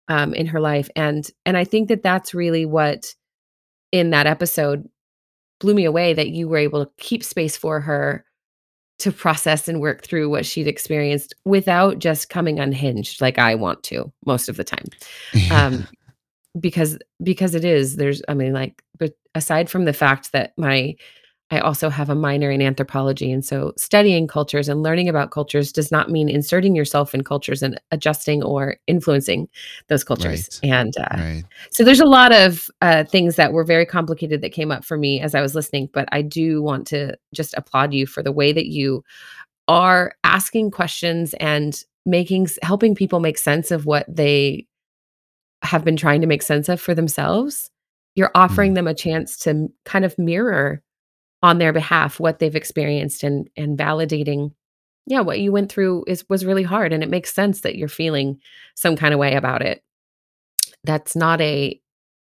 um 0.09 0.35
in 0.35 0.47
her 0.47 0.61
life? 0.61 0.91
And 0.97 1.29
and 1.47 1.57
I 1.57 1.65
think 1.65 1.89
that 1.89 2.03
that's 2.03 2.35
really 2.35 2.67
what 2.67 3.15
in 3.93 4.11
that 4.11 4.27
episode 4.27 4.89
blew 5.61 5.75
me 5.75 5.85
away 5.87 6.15
that 6.15 6.31
you 6.31 6.49
were 6.49 6.59
able 6.59 6.85
to 6.87 6.93
keep 6.99 7.25
space 7.25 7.57
for 7.57 7.81
her 7.81 8.25
to 9.01 9.13
process 9.13 9.69
and 9.69 9.81
work 9.81 10.05
through 10.05 10.29
what 10.31 10.47
she'd 10.47 10.69
experienced 10.69 11.35
without 11.47 11.99
just 12.01 12.31
coming 12.31 12.61
unhinged 12.61 13.21
like 13.23 13.39
I 13.39 13.55
want 13.57 13.83
to 13.85 14.13
most 14.27 14.49
of 14.49 14.57
the 14.57 14.65
time. 14.65 14.87
Um 15.51 15.89
because 16.59 16.99
because 17.23 17.55
it 17.55 17.65
is 17.65 17.97
there's 17.97 18.23
I 18.29 18.35
mean 18.35 18.53
like 18.53 18.83
but 18.99 19.13
aside 19.35 19.71
from 19.71 19.85
the 19.85 19.93
fact 19.93 20.33
that 20.33 20.53
my 20.57 20.97
I 21.53 21.59
also 21.59 21.89
have 21.89 22.09
a 22.09 22.15
minor 22.15 22.51
in 22.51 22.63
anthropology 22.63 23.33
and 23.33 23.45
so 23.45 23.73
studying 23.77 24.29
cultures 24.29 24.69
and 24.69 24.85
learning 24.85 25.09
about 25.09 25.33
cultures 25.33 25.73
does 25.73 25.91
not 25.91 26.09
mean 26.09 26.29
inserting 26.29 26.77
yourself 26.77 27.13
in 27.13 27.25
cultures 27.25 27.61
and 27.61 27.81
adjusting 27.91 28.43
or 28.43 28.77
influencing 28.87 29.49
those 29.89 30.05
cultures. 30.05 30.61
Right. 30.63 30.73
And 30.73 30.97
uh, 30.97 31.07
right. 31.11 31.45
so 31.71 31.83
there's 31.83 32.01
a 32.01 32.07
lot 32.07 32.33
of 32.33 32.71
uh, 32.83 33.03
things 33.03 33.35
that 33.35 33.53
were 33.53 33.65
very 33.65 33.85
complicated 33.85 34.43
that 34.43 34.53
came 34.53 34.71
up 34.71 34.85
for 34.85 34.97
me 34.97 35.21
as 35.21 35.35
I 35.35 35.41
was 35.41 35.57
listening, 35.57 35.89
but 35.93 36.09
I 36.13 36.23
do 36.23 36.63
want 36.63 36.87
to 36.89 37.17
just 37.35 37.55
applaud 37.55 37.93
you 37.93 38.07
for 38.07 38.23
the 38.23 38.33
way 38.33 38.53
that 38.53 38.67
you 38.67 39.03
are 39.67 40.15
asking 40.23 40.71
questions 40.71 41.35
and 41.41 41.83
making 42.07 42.49
helping 42.63 42.95
people 42.95 43.21
make 43.21 43.39
sense 43.39 43.71
of 43.71 43.87
what 43.87 44.07
they 44.09 44.67
have 45.63 45.85
been 45.85 45.97
trying 45.97 46.21
to 46.21 46.27
make 46.27 46.43
sense 46.43 46.69
of 46.69 46.81
for 46.81 46.95
themselves. 46.95 47.71
You're 48.15 48.33
offering 48.35 48.75
them 48.75 48.87
a 48.87 48.95
chance 48.95 49.37
to 49.39 49.69
kind 49.85 50.05
of 50.05 50.19
mirror 50.19 50.83
on 51.43 51.59
their 51.59 51.73
behalf 51.73 52.21
what 52.21 52.39
they've 52.39 52.57
experienced 52.57 53.23
and 53.23 53.49
and 53.57 53.79
validating 53.79 54.53
yeah 55.07 55.21
what 55.21 55.41
you 55.41 55.53
went 55.53 55.71
through 55.71 56.05
is 56.07 56.25
was 56.29 56.45
really 56.45 56.63
hard 56.63 56.93
and 56.93 57.03
it 57.03 57.09
makes 57.09 57.33
sense 57.33 57.63
that 57.63 57.77
you're 57.77 57.89
feeling 57.89 58.39
some 58.75 58.97
kind 58.97 59.15
of 59.15 59.21
way 59.21 59.35
about 59.35 59.63
it 59.63 59.83
that's 60.85 61.17
not 61.17 61.41
a 61.41 61.81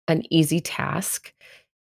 an 0.09 0.23
easy 0.31 0.61
task 0.61 1.33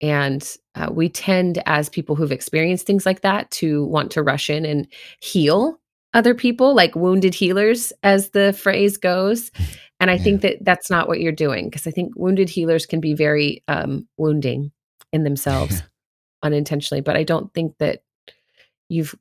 and 0.02 0.56
uh, 0.76 0.90
we 0.92 1.10
tend 1.10 1.62
as 1.66 1.90
people 1.90 2.16
who've 2.16 2.32
experienced 2.32 2.86
things 2.86 3.06
like 3.06 3.22
that 3.22 3.50
to 3.50 3.86
want 3.86 4.12
to 4.12 4.22
rush 4.22 4.50
in 4.50 4.66
and 4.66 4.88
heal 5.22 5.80
other 6.16 6.34
people 6.34 6.74
like 6.74 6.96
wounded 6.96 7.36
healers 7.36 7.94
as 8.02 8.32
the 8.32 8.52
phrase 8.54 8.98
goes 8.98 9.52
and 10.00 10.10
i 10.10 10.16
Yeah. 10.16 10.24
think 10.24 10.42
that 10.42 10.58
that's 10.62 10.90
not 10.90 11.08
what 11.08 11.20
you're 11.20 11.32
doing 11.32 11.70
because 11.70 11.86
i 11.86 11.92
think 11.92 12.14
wounded 12.16 12.50
healers 12.50 12.88
can 12.88 13.00
be 13.00 13.14
very 13.14 13.64
um, 13.68 14.08
wounding 14.18 14.72
in 15.14 15.24
themselves 15.24 15.84
unintentionally 16.44 17.02
but 17.02 17.16
i 17.16 17.24
don't 17.24 17.54
think 17.54 17.78
that 17.78 18.02
you've 18.90 19.14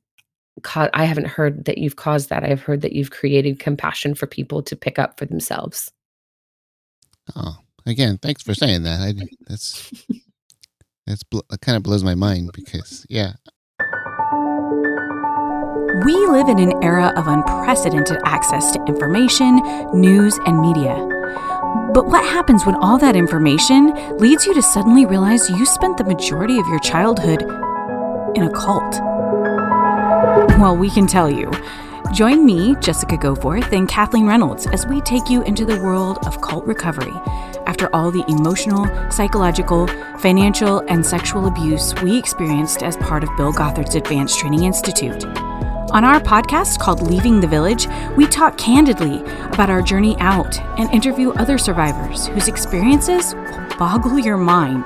caught 0.63 0.89
i 0.93 1.03
haven't 1.03 1.27
heard 1.27 1.65
that 1.65 1.77
you've 1.77 1.97
caused 1.97 2.29
that 2.29 2.43
i've 2.43 2.61
heard 2.61 2.81
that 2.81 2.93
you've 2.93 3.11
created 3.11 3.59
compassion 3.59 4.15
for 4.15 4.25
people 4.25 4.63
to 4.63 4.75
pick 4.75 4.97
up 4.97 5.19
for 5.19 5.25
themselves 5.25 5.91
Oh, 7.35 7.55
again, 7.87 8.19
thanks 8.21 8.43
for 8.43 8.53
saying 8.53 8.83
that. 8.83 9.01
I, 9.01 9.13
that's 9.47 9.91
that's 11.07 11.23
bl- 11.23 11.39
kind 11.59 11.75
of 11.75 11.81
blows 11.81 12.03
my 12.03 12.13
mind 12.13 12.51
because 12.53 13.03
yeah, 13.09 13.33
We 16.03 16.13
live 16.27 16.49
in 16.49 16.59
an 16.59 16.83
era 16.83 17.13
of 17.15 17.27
unprecedented 17.27 18.17
access 18.25 18.71
to 18.71 18.83
information, 18.85 19.55
news, 19.93 20.37
and 20.45 20.59
media. 20.59 20.93
But 21.93 22.07
what 22.07 22.25
happens 22.25 22.65
when 22.65 22.75
all 22.75 22.97
that 22.97 23.15
information 23.15 24.17
leads 24.17 24.45
you 24.45 24.53
to 24.55 24.61
suddenly 24.61 25.05
realize 25.05 25.49
you 25.49 25.65
spent 25.65 25.95
the 25.95 26.03
majority 26.03 26.59
of 26.59 26.67
your 26.67 26.79
childhood 26.79 27.43
in 28.35 28.43
a 28.43 28.51
cult? 28.51 28.99
Well, 30.59 30.75
we 30.75 30.89
can 30.89 31.07
tell 31.07 31.29
you. 31.29 31.49
Join 32.13 32.45
me, 32.45 32.75
Jessica 32.81 33.15
Goforth, 33.15 33.71
and 33.71 33.87
Kathleen 33.87 34.27
Reynolds 34.27 34.67
as 34.67 34.85
we 34.87 34.99
take 35.01 35.29
you 35.29 35.43
into 35.43 35.63
the 35.63 35.79
world 35.79 36.17
of 36.25 36.41
cult 36.41 36.65
recovery 36.65 37.13
after 37.67 37.93
all 37.95 38.11
the 38.11 38.25
emotional, 38.27 38.85
psychological, 39.09 39.87
financial, 40.19 40.79
and 40.89 41.05
sexual 41.05 41.47
abuse 41.47 41.95
we 42.03 42.17
experienced 42.17 42.83
as 42.83 42.97
part 42.97 43.23
of 43.23 43.29
Bill 43.37 43.53
Gothard's 43.53 43.95
Advanced 43.95 44.39
Training 44.39 44.65
Institute. 44.65 45.23
On 45.95 46.03
our 46.03 46.19
podcast 46.19 46.79
called 46.79 47.01
Leaving 47.01 47.39
the 47.39 47.47
Village, 47.47 47.87
we 48.17 48.27
talk 48.27 48.57
candidly 48.57 49.21
about 49.45 49.69
our 49.69 49.81
journey 49.81 50.17
out 50.19 50.59
and 50.77 50.93
interview 50.93 51.31
other 51.35 51.57
survivors 51.57 52.27
whose 52.27 52.49
experiences 52.49 53.33
will 53.33 53.77
boggle 53.79 54.19
your 54.19 54.35
mind 54.35 54.83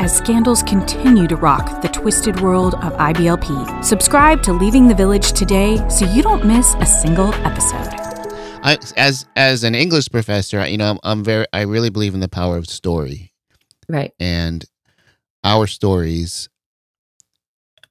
as 0.00 0.14
scandals 0.14 0.62
continue 0.64 1.26
to 1.28 1.36
rock 1.36 1.80
the 1.80 1.88
twisted 1.88 2.42
world 2.42 2.74
of 2.74 2.92
IBLP. 2.92 3.82
Subscribe 3.82 4.42
to 4.42 4.52
Leaving 4.52 4.86
the 4.86 4.94
Village 4.94 5.32
today 5.32 5.82
so 5.88 6.04
you 6.12 6.20
don't 6.20 6.44
miss 6.44 6.74
a 6.74 6.84
single 6.84 7.32
episode. 7.36 7.88
I 8.62 8.76
as 8.98 9.24
as 9.36 9.64
an 9.64 9.74
English 9.74 10.10
professor, 10.10 10.60
I- 10.60 10.66
you 10.66 10.76
know, 10.76 10.90
I'm, 10.90 10.98
I'm 11.04 11.24
very 11.24 11.46
I 11.54 11.62
really 11.62 11.88
believe 11.88 12.12
in 12.12 12.20
the 12.20 12.28
power 12.28 12.58
of 12.58 12.66
story, 12.68 13.32
right 13.88 14.12
and 14.20 14.62
our 15.42 15.66
stories 15.66 16.50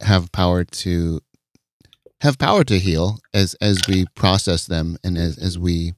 have 0.02 0.32
power 0.32 0.64
to 0.66 1.20
have 2.24 2.38
power 2.38 2.64
to 2.64 2.80
heal 2.80 3.20
as 3.34 3.54
as 3.62 3.82
we 3.88 4.06
process 4.16 4.66
them 4.66 4.98
and 5.04 5.18
as 5.18 5.38
as 5.38 5.58
we 5.60 5.94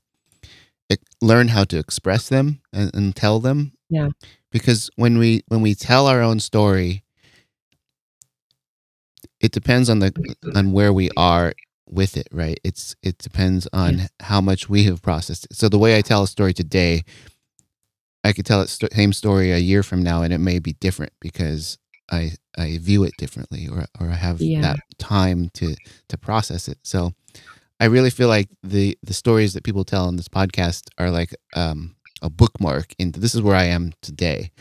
e- 0.91 0.95
learn 1.21 1.47
how 1.49 1.63
to 1.63 1.77
express 1.79 2.27
them 2.29 2.61
and, 2.73 2.93
and 2.93 3.15
tell 3.15 3.39
them 3.39 3.71
Yeah. 3.89 4.09
because 4.51 4.89
when 4.97 5.17
we 5.17 5.43
when 5.47 5.61
we 5.61 5.73
tell 5.75 6.07
our 6.07 6.21
own 6.21 6.39
story 6.39 7.03
it 9.39 9.51
depends 9.51 9.89
on 9.89 9.99
the 9.99 10.11
on 10.55 10.71
where 10.71 10.93
we 10.93 11.09
are 11.17 11.53
with 11.87 12.17
it 12.17 12.27
right 12.31 12.59
it's 12.63 12.95
it 13.03 13.17
depends 13.19 13.67
on 13.73 13.99
Yes. 13.99 14.09
how 14.21 14.41
much 14.41 14.67
we 14.69 14.83
have 14.85 15.01
processed 15.01 15.45
it 15.45 15.55
so 15.55 15.69
the 15.69 15.77
way 15.77 15.97
i 15.97 16.01
tell 16.01 16.23
a 16.23 16.27
story 16.27 16.53
today 16.53 17.03
i 18.23 18.33
could 18.33 18.45
tell 18.45 18.61
the 18.61 18.67
sto- 18.67 18.87
same 18.91 19.13
story 19.13 19.51
a 19.51 19.57
year 19.59 19.83
from 19.83 20.01
now 20.01 20.23
and 20.23 20.33
it 20.33 20.39
may 20.39 20.57
be 20.59 20.73
different 20.73 21.13
because 21.21 21.77
i 22.11 22.31
i 22.57 22.77
view 22.77 23.03
it 23.03 23.15
differently 23.17 23.67
or 23.67 23.85
or 23.99 24.09
i 24.09 24.15
have 24.15 24.41
Yeah. 24.41 24.61
that 24.61 24.79
time 24.97 25.49
to 25.53 25.75
to 26.09 26.17
process 26.17 26.67
it 26.67 26.77
so 26.83 27.13
i 27.79 27.85
really 27.85 28.09
feel 28.09 28.27
like 28.27 28.49
the 28.63 28.97
the 29.03 29.13
stories 29.13 29.53
that 29.53 29.63
people 29.63 29.83
tell 29.83 30.05
on 30.07 30.15
this 30.15 30.27
podcast 30.29 30.83
are 30.97 31.11
like 31.11 31.33
um 31.55 31.95
a 32.21 32.29
bookmark 32.29 32.93
into 32.97 33.19
this 33.19 33.35
is 33.35 33.41
where 33.41 33.55
i 33.55 33.65
am 33.65 33.93
today 34.01 34.51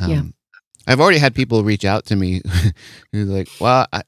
um, 0.00 0.10
Yeah. 0.10 0.22
i've 0.86 1.00
already 1.00 1.18
had 1.18 1.34
people 1.34 1.62
reach 1.64 1.84
out 1.84 2.04
to 2.06 2.16
me 2.16 2.42
who's 3.12 3.28
like 3.28 3.48
well 3.60 3.86
i 3.92 4.02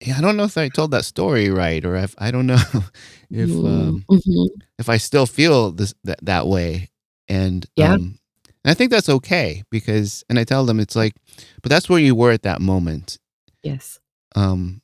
yeah, 0.00 0.18
I 0.18 0.20
don't 0.20 0.36
know 0.36 0.44
if 0.44 0.58
I 0.58 0.68
told 0.68 0.90
that 0.90 1.04
story 1.06 1.48
right, 1.48 1.82
or 1.82 1.96
if 1.96 2.14
I 2.18 2.30
don't 2.30 2.46
know 2.46 2.58
if 3.30 3.48
um, 3.50 4.04
Mhm. 4.10 4.48
if 4.78 4.88
I 4.90 4.98
still 4.98 5.24
feel 5.24 5.70
this 5.70 5.94
that, 6.04 6.18
that 6.26 6.46
way. 6.46 6.90
And 7.26 7.64
Yeah. 7.76 7.94
um, 7.94 8.18
and 8.64 8.70
I 8.70 8.74
think 8.74 8.90
that's 8.90 9.08
okay 9.08 9.62
because, 9.70 10.24
and 10.28 10.38
I 10.38 10.44
tell 10.44 10.64
them 10.64 10.80
it's 10.80 10.96
like, 10.96 11.14
but 11.62 11.70
that's 11.70 11.88
where 11.88 12.00
you 12.00 12.14
were 12.14 12.32
at 12.32 12.42
that 12.42 12.60
moment. 12.60 13.18
yes 13.62 14.00
Um, 14.34 14.80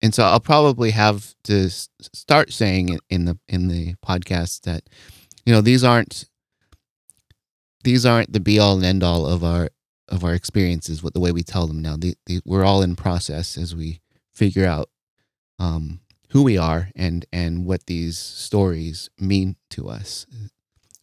and 0.00 0.14
so 0.14 0.22
I'll 0.22 0.40
probably 0.40 0.92
have 0.92 1.34
to 1.44 1.64
s- 1.66 1.88
start 2.14 2.52
saying 2.52 2.90
it 2.90 3.00
in 3.10 3.24
the 3.24 3.36
in 3.48 3.68
the 3.68 3.94
podcast 4.06 4.62
that, 4.62 4.84
you 5.44 5.52
know, 5.52 5.60
these 5.60 5.82
aren't 5.82 6.24
these 7.84 8.06
aren't 8.06 8.32
the 8.32 8.40
be 8.40 8.58
all 8.58 8.76
and 8.76 8.84
end 8.84 9.02
all 9.02 9.26
of 9.26 9.42
our 9.42 9.70
of 10.08 10.24
our 10.24 10.34
experiences 10.34 11.02
with 11.02 11.14
the 11.14 11.20
way 11.20 11.32
we 11.32 11.42
tell 11.42 11.66
them 11.66 11.82
now. 11.82 11.96
The, 11.96 12.14
the, 12.26 12.40
we're 12.46 12.64
all 12.64 12.80
in 12.82 12.96
process 12.96 13.58
as 13.58 13.74
we 13.76 14.00
figure 14.32 14.64
out 14.66 14.88
um, 15.58 16.00
who 16.30 16.42
we 16.42 16.56
are 16.56 16.90
and 16.96 17.26
and 17.32 17.66
what 17.66 17.86
these 17.86 18.18
stories 18.18 19.10
mean 19.18 19.56
to 19.70 19.88
us. 19.88 20.26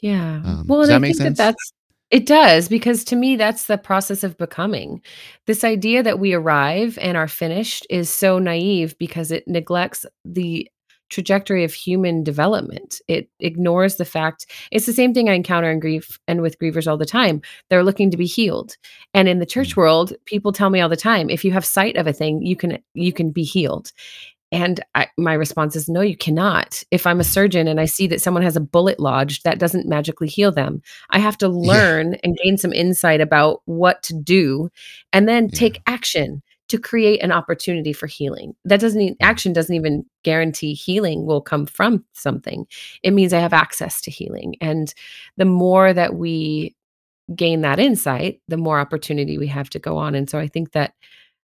Yeah. 0.05 0.41
Um, 0.43 0.65
Well, 0.67 0.81
does 0.81 0.89
and 0.89 0.95
I 0.95 0.99
that 0.99 1.01
make 1.01 1.15
think 1.15 1.23
that 1.23 1.37
sense? 1.37 1.37
that's 1.37 1.73
it 2.11 2.27
does 2.27 2.69
because 2.69 3.03
to 3.05 3.15
me 3.15 3.35
that's 3.35 3.65
the 3.65 3.77
process 3.77 4.23
of 4.23 4.37
becoming. 4.37 5.01
This 5.47 5.63
idea 5.63 6.03
that 6.03 6.19
we 6.19 6.33
arrive 6.33 6.97
and 7.01 7.17
are 7.17 7.27
finished 7.27 7.87
is 7.89 8.09
so 8.09 8.37
naive 8.39 8.95
because 8.99 9.31
it 9.31 9.47
neglects 9.47 10.05
the 10.23 10.69
trajectory 11.09 11.63
of 11.63 11.73
human 11.73 12.23
development. 12.23 13.01
It 13.07 13.29
ignores 13.39 13.95
the 13.95 14.05
fact 14.05 14.45
it's 14.71 14.85
the 14.85 14.93
same 14.93 15.13
thing 15.13 15.29
I 15.29 15.33
encounter 15.33 15.69
in 15.71 15.79
grief 15.79 16.19
and 16.27 16.41
with 16.41 16.59
grievers 16.59 16.87
all 16.87 16.97
the 16.97 17.05
time. 17.05 17.41
They're 17.69 17.83
looking 17.83 18.11
to 18.11 18.17
be 18.17 18.25
healed. 18.27 18.77
And 19.15 19.27
in 19.27 19.39
the 19.39 19.45
church 19.45 19.73
Mm. 19.73 19.77
world, 19.77 20.13
people 20.25 20.51
tell 20.51 20.69
me 20.69 20.81
all 20.81 20.89
the 20.89 20.95
time, 20.97 21.29
if 21.31 21.43
you 21.45 21.51
have 21.53 21.65
sight 21.65 21.97
of 21.97 22.07
a 22.07 22.13
thing, 22.13 22.43
you 22.43 22.55
can 22.55 22.77
you 22.93 23.13
can 23.13 23.31
be 23.31 23.43
healed. 23.43 23.91
And 24.51 24.79
I, 24.93 25.07
my 25.17 25.33
response 25.33 25.75
is, 25.75 25.89
no, 25.89 26.01
you 26.01 26.15
cannot. 26.15 26.81
If 26.91 27.05
I'm 27.07 27.19
a 27.19 27.23
surgeon 27.25 27.67
and 27.67 27.79
I 27.79 27.85
see 27.85 28.07
that 28.07 28.21
someone 28.21 28.43
has 28.43 28.55
a 28.55 28.61
bullet 28.61 28.99
lodged, 28.99 29.43
that 29.43 29.59
doesn't 29.59 29.87
magically 29.87 30.27
heal 30.27 30.51
them. 30.51 30.81
I 31.09 31.19
have 31.19 31.37
to 31.39 31.47
Yeah. 31.47 31.51
learn 31.51 32.13
and 32.23 32.37
gain 32.43 32.57
some 32.57 32.71
insight 32.71 33.21
about 33.21 33.61
what 33.65 34.03
to 34.03 34.13
do 34.13 34.69
and 35.11 35.27
then 35.27 35.45
Yeah. 35.45 35.59
take 35.59 35.81
action 35.87 36.41
to 36.69 36.77
create 36.79 37.21
an 37.21 37.31
opportunity 37.31 37.93
for 37.93 38.07
healing. 38.07 38.55
That 38.65 38.79
doesn't 38.79 39.01
e- 39.01 39.15
action 39.21 39.53
doesn't 39.53 39.75
even 39.75 40.05
guarantee 40.23 40.73
healing 40.73 41.25
will 41.25 41.41
come 41.41 41.65
from 41.65 42.05
something. 42.13 42.65
It 43.03 43.11
means 43.11 43.33
I 43.33 43.39
have 43.39 43.53
access 43.53 44.01
to 44.01 44.11
healing. 44.11 44.55
And 44.61 44.93
the 45.37 45.45
more 45.45 45.93
that 45.93 46.15
we 46.15 46.75
gain 47.35 47.61
that 47.61 47.79
insight, 47.79 48.41
the 48.47 48.57
more 48.57 48.79
opportunity 48.79 49.37
we 49.37 49.47
have 49.47 49.69
to 49.71 49.79
go 49.79 49.97
on. 49.97 50.15
And 50.15 50.29
so 50.29 50.39
I 50.39 50.47
think 50.47 50.73
that 50.73 50.93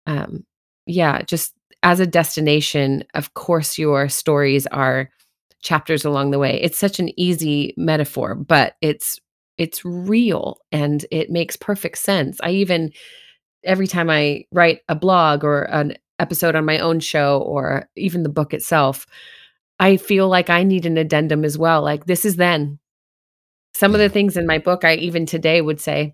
um 0.07 0.45
yeah 0.87 1.23
just 1.23 1.54
as 1.83 1.99
a 1.99 2.07
destination 2.07 3.03
of 3.13 3.33
course 3.33 3.77
your 3.77 4.09
stories 4.09 4.65
are 4.67 5.09
chapters 5.61 6.05
along 6.05 6.31
the 6.31 6.39
way. 6.39 6.61
It's 6.61 6.77
such 6.77 6.99
an 6.99 7.17
easy 7.19 7.73
metaphor 7.77 8.35
but 8.35 8.75
it's 8.81 9.19
it's 9.57 9.85
real 9.85 10.59
and 10.71 11.05
it 11.11 11.29
makes 11.29 11.55
perfect 11.55 11.97
sense. 11.97 12.39
I 12.43 12.51
even 12.51 12.91
every 13.63 13.87
time 13.87 14.11
i 14.11 14.45
write 14.51 14.81
a 14.89 14.95
blog 14.95 15.43
or 15.43 15.63
an 15.63 15.95
episode 16.19 16.55
on 16.55 16.65
my 16.65 16.77
own 16.77 16.99
show 16.99 17.39
or 17.39 17.89
even 17.95 18.21
the 18.21 18.29
book 18.29 18.53
itself 18.53 19.07
i 19.79 19.97
feel 19.97 20.29
like 20.29 20.51
i 20.51 20.61
need 20.61 20.85
an 20.85 20.99
addendum 20.99 21.43
as 21.43 21.57
well 21.57 21.81
like 21.81 22.05
this 22.05 22.25
is 22.25 22.35
then. 22.35 22.79
Some 23.73 23.93
of 23.93 23.99
the 23.99 24.07
things 24.07 24.37
in 24.37 24.45
my 24.45 24.59
book 24.59 24.83
i 24.85 24.95
even 24.95 25.25
today 25.25 25.61
would 25.61 25.81
say 25.81 26.13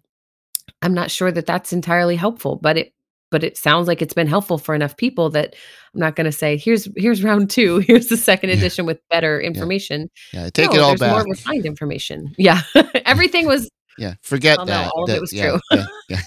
I'm 0.81 0.93
not 0.93 1.11
sure 1.11 1.31
that 1.31 1.45
that's 1.45 1.73
entirely 1.73 2.15
helpful, 2.15 2.55
but 2.55 2.77
it 2.77 2.93
but 3.31 3.43
it 3.43 3.57
sounds 3.57 3.87
like 3.87 4.01
it's 4.01 4.13
been 4.13 4.27
helpful 4.27 4.57
for 4.57 4.75
enough 4.75 4.95
people 4.97 5.29
that 5.31 5.55
I'm 5.93 5.99
not 5.99 6.15
going 6.15 6.25
to 6.25 6.31
say 6.31 6.57
here's 6.57 6.87
here's 6.95 7.23
round 7.23 7.49
2, 7.49 7.77
here's 7.87 8.07
the 8.07 8.17
second 8.17 8.49
Yeah. 8.49 8.57
edition 8.57 8.85
with 8.85 8.99
better 9.09 9.39
information. 9.41 10.09
Yeah. 10.33 10.49
Take 10.49 10.71
No, 10.71 10.75
it 10.75 10.81
all 10.81 10.89
there's 10.95 11.01
more 11.11 11.19
back. 11.21 11.27
refined 11.29 11.65
information. 11.65 12.33
Yeah. 12.37 12.61
Everything 13.05 13.47
was 13.47 13.69
Yeah. 13.97 14.13
Forget 14.21 14.57
well, 14.57 14.65
no, 14.67 14.73
that. 14.73 14.91
all 14.93 15.03
of 15.03 15.09
that 15.09 15.17
it 15.17 15.21
was 15.21 15.33
yeah, 15.33 15.49
true. 15.51 15.59
yeah. 15.71 15.85
Yeah. 16.09 16.21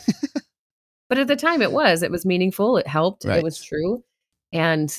But 1.09 1.19
at 1.19 1.29
the 1.29 1.37
time 1.37 1.61
it 1.63 1.71
was. 1.73 2.03
It 2.03 2.11
was 2.11 2.25
meaningful, 2.25 2.77
it 2.79 2.87
helped, 2.89 3.25
it 3.27 3.43
was 3.43 3.63
true. 3.63 4.03
And 4.53 4.97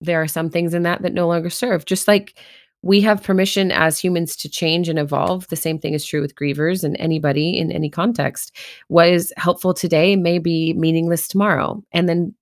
there 0.00 0.20
are 0.22 0.26
some 0.28 0.50
things 0.50 0.74
in 0.74 0.82
that 0.84 1.02
that 1.02 1.12
no 1.12 1.28
longer 1.28 1.50
serve. 1.50 1.84
Just 1.84 2.08
like 2.08 2.38
we 2.84 3.00
have 3.00 3.22
permission 3.22 3.72
as 3.72 3.98
humans 3.98 4.36
to 4.36 4.48
change 4.48 4.90
and 4.90 4.98
evolve, 4.98 5.48
the 5.48 5.56
same 5.56 5.78
thing 5.78 5.94
is 5.94 6.04
true 6.04 6.20
with 6.20 6.34
grievers 6.34 6.84
and 6.84 6.96
anybody 6.98 7.56
in 7.56 7.72
any 7.72 7.88
context. 7.88 8.54
What 8.88 9.08
is 9.08 9.32
helpful 9.38 9.72
today 9.72 10.16
may 10.16 10.38
be 10.38 10.74
meaningless 10.74 11.26
tomorrow. 11.26 11.82
And 11.92 12.10
then 12.10 12.34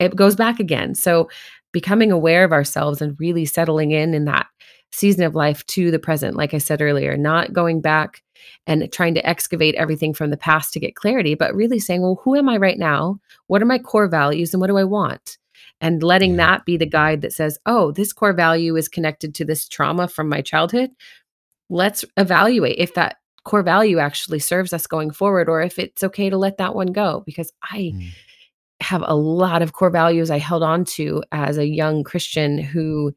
it 0.00 0.16
goes 0.16 0.36
back 0.36 0.58
again. 0.58 0.94
So 0.94 1.28
becoming 1.70 2.10
aware 2.10 2.44
of 2.44 2.52
ourselves 2.52 3.02
and 3.02 3.14
really 3.20 3.44
settling 3.44 3.90
in 3.90 4.14
in 4.14 4.24
that 4.24 4.46
season 4.90 5.22
of 5.22 5.34
life 5.34 5.66
to 5.66 5.90
the 5.90 5.98
present, 5.98 6.34
like 6.34 6.54
I 6.54 6.58
said 6.58 6.80
earlier, 6.80 7.18
not 7.18 7.52
going 7.52 7.82
back 7.82 8.22
and 8.66 8.90
trying 8.90 9.14
to 9.14 9.28
excavate 9.28 9.74
everything 9.74 10.14
from 10.14 10.30
the 10.30 10.38
past 10.38 10.72
to 10.72 10.80
get 10.80 10.96
clarity, 10.96 11.34
but 11.34 11.54
really 11.54 11.78
saying, 11.78 12.00
well, 12.00 12.20
who 12.24 12.36
am 12.36 12.48
I 12.48 12.56
right 12.56 12.78
now? 12.78 13.20
What 13.48 13.60
are 13.60 13.66
my 13.66 13.78
core 13.78 14.08
values 14.08 14.54
and 14.54 14.62
what 14.62 14.68
do 14.68 14.78
I 14.78 14.84
want? 14.84 15.36
And 15.80 16.02
letting 16.02 16.32
Yeah. 16.32 16.36
that 16.46 16.64
be 16.64 16.76
the 16.76 16.86
guide 16.86 17.20
that 17.22 17.32
says, 17.32 17.58
oh, 17.66 17.92
this 17.92 18.12
core 18.12 18.32
value 18.32 18.76
is 18.76 18.88
connected 18.88 19.34
to 19.36 19.44
this 19.44 19.68
trauma 19.68 20.08
from 20.08 20.28
my 20.28 20.40
childhood. 20.40 20.90
Let's 21.70 22.04
evaluate 22.16 22.78
if 22.78 22.94
that 22.94 23.16
core 23.44 23.62
value 23.62 23.98
actually 23.98 24.38
serves 24.38 24.72
us 24.72 24.86
going 24.86 25.10
forward 25.10 25.48
or 25.48 25.60
if 25.62 25.78
it's 25.78 26.02
okay 26.02 26.30
to 26.30 26.38
let 26.38 26.56
that 26.58 26.74
one 26.74 26.88
go 26.88 27.22
because 27.26 27.52
I 27.62 27.92
Mm. 27.94 28.08
have 28.80 29.04
a 29.06 29.14
lot 29.14 29.62
of 29.62 29.72
core 29.72 29.90
values 29.90 30.30
I 30.30 30.38
held 30.38 30.62
on 30.62 30.84
to 30.96 31.22
as 31.30 31.58
a 31.58 31.66
young 31.66 32.04
Christian 32.04 32.58
who 32.58 33.12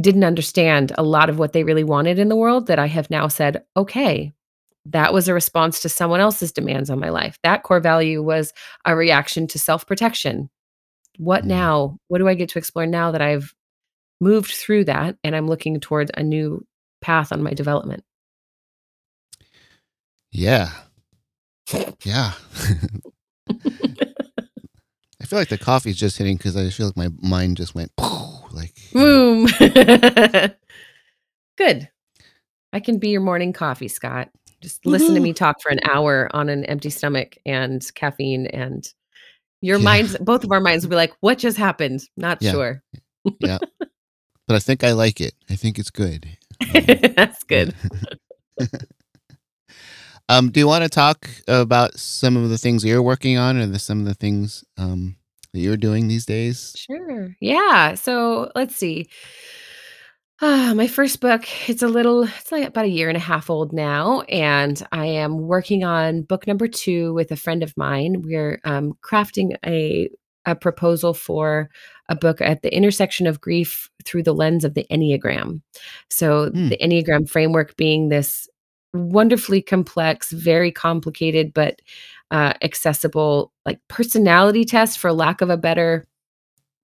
didn't 0.00 0.24
understand 0.24 0.92
a 0.98 1.02
lot 1.02 1.30
of 1.30 1.38
what 1.38 1.52
they 1.52 1.64
really 1.64 1.84
wanted 1.84 2.18
in 2.18 2.28
the 2.28 2.36
world 2.36 2.66
that 2.66 2.78
I 2.78 2.86
have 2.86 3.08
now 3.10 3.28
said, 3.28 3.64
okay, 3.76 4.32
that 4.84 5.12
was 5.12 5.26
a 5.26 5.34
response 5.34 5.80
to 5.80 5.88
someone 5.88 6.20
else's 6.20 6.52
demands 6.52 6.90
on 6.90 7.00
my 7.00 7.08
life. 7.08 7.38
That 7.42 7.62
core 7.62 7.80
value 7.80 8.22
was 8.22 8.52
a 8.84 8.94
reaction 8.94 9.46
to 9.48 9.58
self 9.58 9.86
protection. 9.86 10.50
What 11.18 11.44
Mm. 11.44 11.48
now? 11.48 11.98
What 12.08 12.18
do 12.18 12.28
I 12.28 12.34
get 12.34 12.48
to 12.50 12.58
explore 12.58 12.86
now 12.86 13.10
that 13.12 13.22
I've 13.22 13.54
moved 14.20 14.50
through 14.52 14.84
that 14.84 15.16
and 15.24 15.34
I'm 15.36 15.46
looking 15.48 15.78
towards 15.80 16.10
a 16.14 16.22
new 16.22 16.66
path 17.00 17.32
on 17.32 17.42
my 17.42 17.52
development? 17.52 18.04
Yeah. 20.32 20.70
Yeah. 22.04 22.32
I 25.20 25.24
feel 25.24 25.38
like 25.38 25.48
the 25.48 25.58
coffee's 25.58 25.96
just 25.96 26.18
hitting 26.18 26.36
because 26.36 26.56
I 26.56 26.68
feel 26.70 26.86
like 26.86 26.96
my 26.96 27.08
mind 27.20 27.56
just 27.56 27.74
went 27.74 27.90
like 28.52 28.74
Boom. 28.92 29.46
Good. 31.56 31.88
I 32.72 32.80
can 32.80 32.98
be 32.98 33.08
your 33.08 33.20
morning 33.22 33.52
coffee, 33.52 33.88
Scott. 33.88 34.28
Just 34.60 34.84
listen 34.86 35.14
to 35.14 35.20
me 35.20 35.32
talk 35.32 35.60
for 35.62 35.70
an 35.70 35.80
hour 35.88 36.28
on 36.34 36.48
an 36.48 36.64
empty 36.66 36.90
stomach 36.90 37.36
and 37.46 37.82
caffeine 37.94 38.46
and 38.46 38.92
your 39.60 39.78
Yeah. 39.78 39.84
minds 39.84 40.16
both 40.20 40.44
of 40.44 40.52
our 40.52 40.60
minds 40.60 40.84
will 40.84 40.90
be 40.90 40.96
like, 40.96 41.12
"What 41.20 41.38
just 41.38 41.56
happened?" 41.56 42.00
Not 42.16 42.40
Yeah. 42.42 42.52
sure. 42.52 42.82
yeah. 43.40 43.58
But 44.48 44.54
I 44.56 44.58
think 44.60 44.84
I 44.84 44.92
like 44.92 45.20
it. 45.20 45.34
I 45.50 45.56
think 45.56 45.78
it's 45.78 45.90
good. 45.90 46.28
That's 47.16 47.42
good. 47.44 47.74
Um, 50.28 50.50
do 50.50 50.58
you 50.58 50.66
want 50.66 50.82
to 50.82 50.88
talk 50.90 51.30
about 51.46 51.94
some 51.98 52.36
of 52.36 52.48
the 52.50 52.58
things 52.58 52.84
you're 52.84 53.00
working 53.02 53.38
on, 53.38 53.56
or 53.58 53.66
the, 53.66 53.78
some 53.78 54.00
of 54.00 54.06
the 54.06 54.14
things 54.14 54.64
um, 54.76 55.14
that 55.52 55.60
you're 55.60 55.76
doing 55.76 56.08
these 56.08 56.26
days? 56.26 56.74
Sure. 56.76 57.28
Yeah. 57.40 57.94
So 57.94 58.50
let's 58.56 58.74
see. 58.74 59.08
Ah, 60.42 60.74
my 60.76 60.86
first 60.86 61.20
book, 61.20 61.44
it's 61.68 61.82
a 61.82 61.88
little, 61.88 62.24
it's 62.24 62.52
like 62.52 62.68
about 62.68 62.84
a 62.84 62.88
year 62.88 63.08
and 63.08 63.16
a 63.16 63.20
half 63.20 63.48
old 63.48 63.72
now. 63.72 64.20
And 64.22 64.82
I 64.92 65.06
am 65.06 65.38
working 65.38 65.82
on 65.82 66.22
book 66.22 66.46
number 66.46 66.68
two 66.68 67.14
with 67.14 67.30
a 67.30 67.36
friend 67.36 67.62
of 67.62 67.74
mine. 67.76 68.22
We're 68.22 68.60
um, 68.64 68.92
crafting 69.02 69.56
a, 69.64 70.10
a 70.44 70.54
proposal 70.54 71.14
for 71.14 71.70
a 72.10 72.14
book 72.14 72.42
at 72.42 72.60
the 72.60 72.74
intersection 72.74 73.26
of 73.26 73.40
grief 73.40 73.88
through 74.04 74.24
the 74.24 74.34
lens 74.34 74.62
of 74.64 74.74
the 74.74 74.86
Enneagram. 74.90 75.62
So, 76.10 76.50
Hmm. 76.50 76.68
the 76.68 76.78
Enneagram 76.78 77.28
framework 77.28 77.74
being 77.76 78.10
this 78.10 78.46
wonderfully 78.92 79.62
complex, 79.62 80.32
very 80.32 80.70
complicated, 80.70 81.54
but 81.54 81.80
uh, 82.30 82.52
accessible, 82.62 83.52
like 83.64 83.80
personality 83.88 84.64
test, 84.66 84.98
for 84.98 85.12
lack 85.12 85.40
of 85.40 85.48
a 85.48 85.56
better 85.56 86.04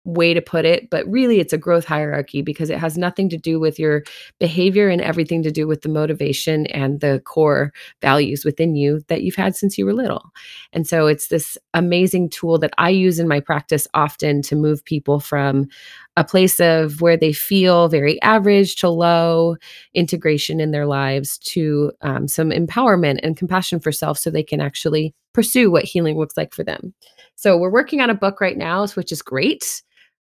way 0.05 0.33
to 0.33 0.41
put 0.41 0.65
it, 0.65 0.89
but 0.91 1.07
really 1.07 1.39
it's 1.39 1.53
a 1.53 1.59
growth 1.59 1.85
hierarchy 1.85 2.41
because 2.41 2.71
it 2.71 2.79
has 2.79 2.97
nothing 2.97 3.29
to 3.29 3.37
do 3.37 3.61
with 3.61 3.79
your 3.79 4.03
behavior 4.41 4.89
and 4.89 5.01
everything 5.03 5.43
to 5.43 5.51
do 5.51 5.67
with 5.67 5.83
the 5.83 5.89
motivation 5.89 6.67
and 6.69 7.01
the 7.01 7.21
core 7.25 7.73
values 8.01 8.45
within 8.45 8.75
you 8.75 9.03
that 9.09 9.23
you've 9.23 9.35
had 9.35 9.55
since 9.55 9.77
you 9.77 9.85
were 9.85 9.93
little. 9.93 10.31
And 10.73 10.87
so 10.87 11.07
it's 11.07 11.29
this 11.29 11.59
amazing 11.75 12.31
tool 12.31 12.59
that 12.59 12.73
I 12.79 12.91
use 12.91 13.19
in 13.19 13.29
my 13.29 13.41
practice 13.41 13.87
often 13.93 14.41
to 14.43 14.57
move 14.57 14.85
people 14.85 15.21
from 15.21 15.69
a 16.19 16.25
place 16.25 16.59
of 16.59 17.01
where 17.01 17.17
they 17.17 17.33
feel 17.33 17.87
very 17.89 18.21
average 18.23 18.75
to 18.75 18.89
low 18.89 19.57
integration 19.95 20.59
in 20.59 20.73
their 20.73 20.85
lives 20.85 21.39
to 21.39 21.93
um, 22.03 22.27
some 22.27 22.51
empowerment 22.51 23.21
and 23.23 23.37
compassion 23.37 23.79
for 23.79 23.93
self 23.93 24.19
so 24.19 24.29
they 24.29 24.43
can 24.43 24.61
actually 24.61 25.15
pursue 25.33 25.71
what 25.71 25.85
healing 25.85 26.19
looks 26.19 26.37
like 26.37 26.53
for 26.53 26.65
them. 26.65 26.93
So 27.37 27.57
we're 27.57 27.71
working 27.71 28.01
on 28.01 28.11
a 28.11 28.15
book 28.15 28.41
right 28.41 28.59
now, 28.59 28.85
which 28.89 29.13
is 29.13 29.23
great. 29.23 29.81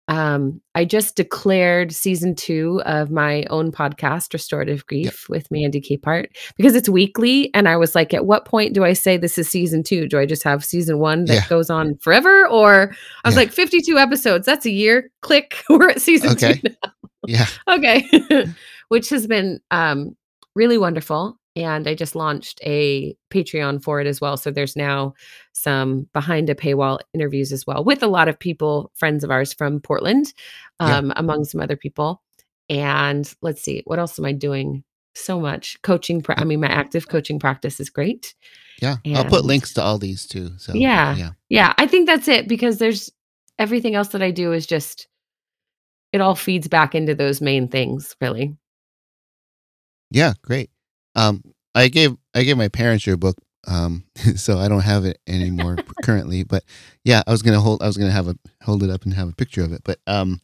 Um, 0.08 0.60
I 0.74 0.84
just 0.84 1.16
declared 1.16 1.92
season 1.92 2.34
two 2.36 2.80
of 2.86 3.10
my 3.10 3.44
own 3.50 3.72
podcast, 3.72 4.32
Restorative 4.32 4.86
Grief, 4.86 5.28
with 5.28 5.50
Mandy 5.50 5.80
Capehart, 5.80 6.28
because 6.56 6.76
it's 6.76 6.88
weekly. 6.88 7.50
And 7.54 7.68
I 7.68 7.76
was 7.76 7.94
like, 7.94 8.14
at 8.14 8.24
what 8.24 8.44
point 8.44 8.72
do 8.72 8.84
I 8.84 8.92
say 8.92 9.16
this 9.16 9.36
is 9.36 9.48
season 9.48 9.82
two? 9.82 10.06
Do 10.06 10.18
I 10.18 10.26
just 10.26 10.44
have 10.44 10.64
season 10.64 10.98
one 10.98 11.24
that 11.24 11.34
Yeah. 11.34 11.48
goes 11.48 11.70
on 11.70 11.96
forever? 11.98 12.46
Or 12.46 12.94
I 13.24 13.28
was 13.28 13.34
Yeah. 13.34 13.40
like, 13.40 13.52
52 13.52 13.98
episodes, 13.98 14.46
that's 14.46 14.64
a 14.66 14.70
year. 14.70 15.10
Click, 15.22 15.62
we're 15.68 15.88
at 15.90 16.00
season 16.00 16.30
Okay. 16.30 16.54
two 16.54 16.68
now 16.82 16.92
Yeah. 17.26 17.46
okay 17.68 18.04
which 18.88 19.08
has 19.10 19.26
been 19.26 19.58
um 19.72 20.16
really 20.54 20.78
wonderful 20.78 21.36
and 21.56 21.88
I 21.88 21.94
just 21.94 22.14
launched 22.14 22.60
a 22.62 23.16
Patreon 23.30 23.82
for 23.82 24.00
it 24.00 24.06
as 24.06 24.20
well. 24.20 24.36
So 24.36 24.50
there's 24.50 24.76
now 24.76 25.14
some 25.52 26.06
behind 26.12 26.50
a 26.50 26.54
paywall 26.54 26.98
interviews 27.14 27.50
as 27.50 27.66
well 27.66 27.82
with 27.82 28.02
a 28.02 28.06
lot 28.08 28.28
of 28.28 28.38
people, 28.38 28.92
friends 28.94 29.24
of 29.24 29.30
ours 29.30 29.52
from 29.54 29.80
Portland, 29.80 30.32
Yeah. 30.80 30.98
um, 30.98 31.12
among 31.16 31.44
some 31.44 31.60
other 31.62 31.76
people. 31.76 32.22
And 32.68 33.32
let's 33.42 33.62
see, 33.62 33.82
what 33.86 33.98
else 33.98 34.18
am 34.18 34.26
I 34.26 34.32
doing? 34.32 34.84
So 35.14 35.40
much 35.40 35.80
coaching. 35.82 36.20
pra- 36.20 36.38
I 36.38 36.44
mean, 36.44 36.60
my 36.60 36.68
active 36.68 37.08
coaching 37.08 37.38
practice 37.38 37.80
is 37.80 37.88
great. 37.88 38.34
Yeah. 38.82 38.96
I'll 39.14 39.24
put 39.24 39.46
links 39.46 39.72
to 39.74 39.82
all 39.82 39.96
these 39.96 40.26
too. 40.26 40.50
So 40.58 40.74
yeah, 40.74 41.16
yeah. 41.16 41.30
yeah, 41.48 41.72
I 41.78 41.86
think 41.86 42.06
that's 42.06 42.28
it 42.28 42.46
because 42.46 42.76
there's 42.76 43.10
everything 43.58 43.94
else 43.94 44.08
that 44.08 44.22
I 44.22 44.30
do 44.30 44.52
is 44.52 44.66
just, 44.66 45.08
it 46.12 46.20
all 46.20 46.34
feeds 46.34 46.68
back 46.68 46.94
into 46.94 47.14
those 47.14 47.40
main 47.40 47.68
things, 47.68 48.14
really. 48.20 48.54
Yeah, 50.10 50.34
great. 50.42 50.70
Um, 51.16 51.42
I 51.74 51.88
gave 51.88 52.16
I 52.34 52.44
gave 52.44 52.56
my 52.56 52.68
parents 52.68 53.06
your 53.06 53.16
book, 53.16 53.36
um, 53.66 54.04
so 54.36 54.58
I 54.58 54.68
don't 54.68 54.80
have 54.82 55.04
it 55.04 55.18
anymore 55.26 55.80
currently. 56.02 56.44
But 56.44 56.62
yeah, 57.04 57.22
I 57.26 57.32
was 57.32 57.42
gonna 57.42 57.60
hold 57.60 57.82
I 57.82 57.86
was 57.86 57.96
gonna 57.96 58.12
have 58.12 58.28
a 58.28 58.36
hold 58.62 58.82
it 58.84 58.90
up 58.90 59.02
and 59.04 59.14
have 59.14 59.28
a 59.28 59.34
picture 59.34 59.62
of 59.64 59.72
it. 59.72 59.82
But 59.84 59.98
um, 60.06 60.40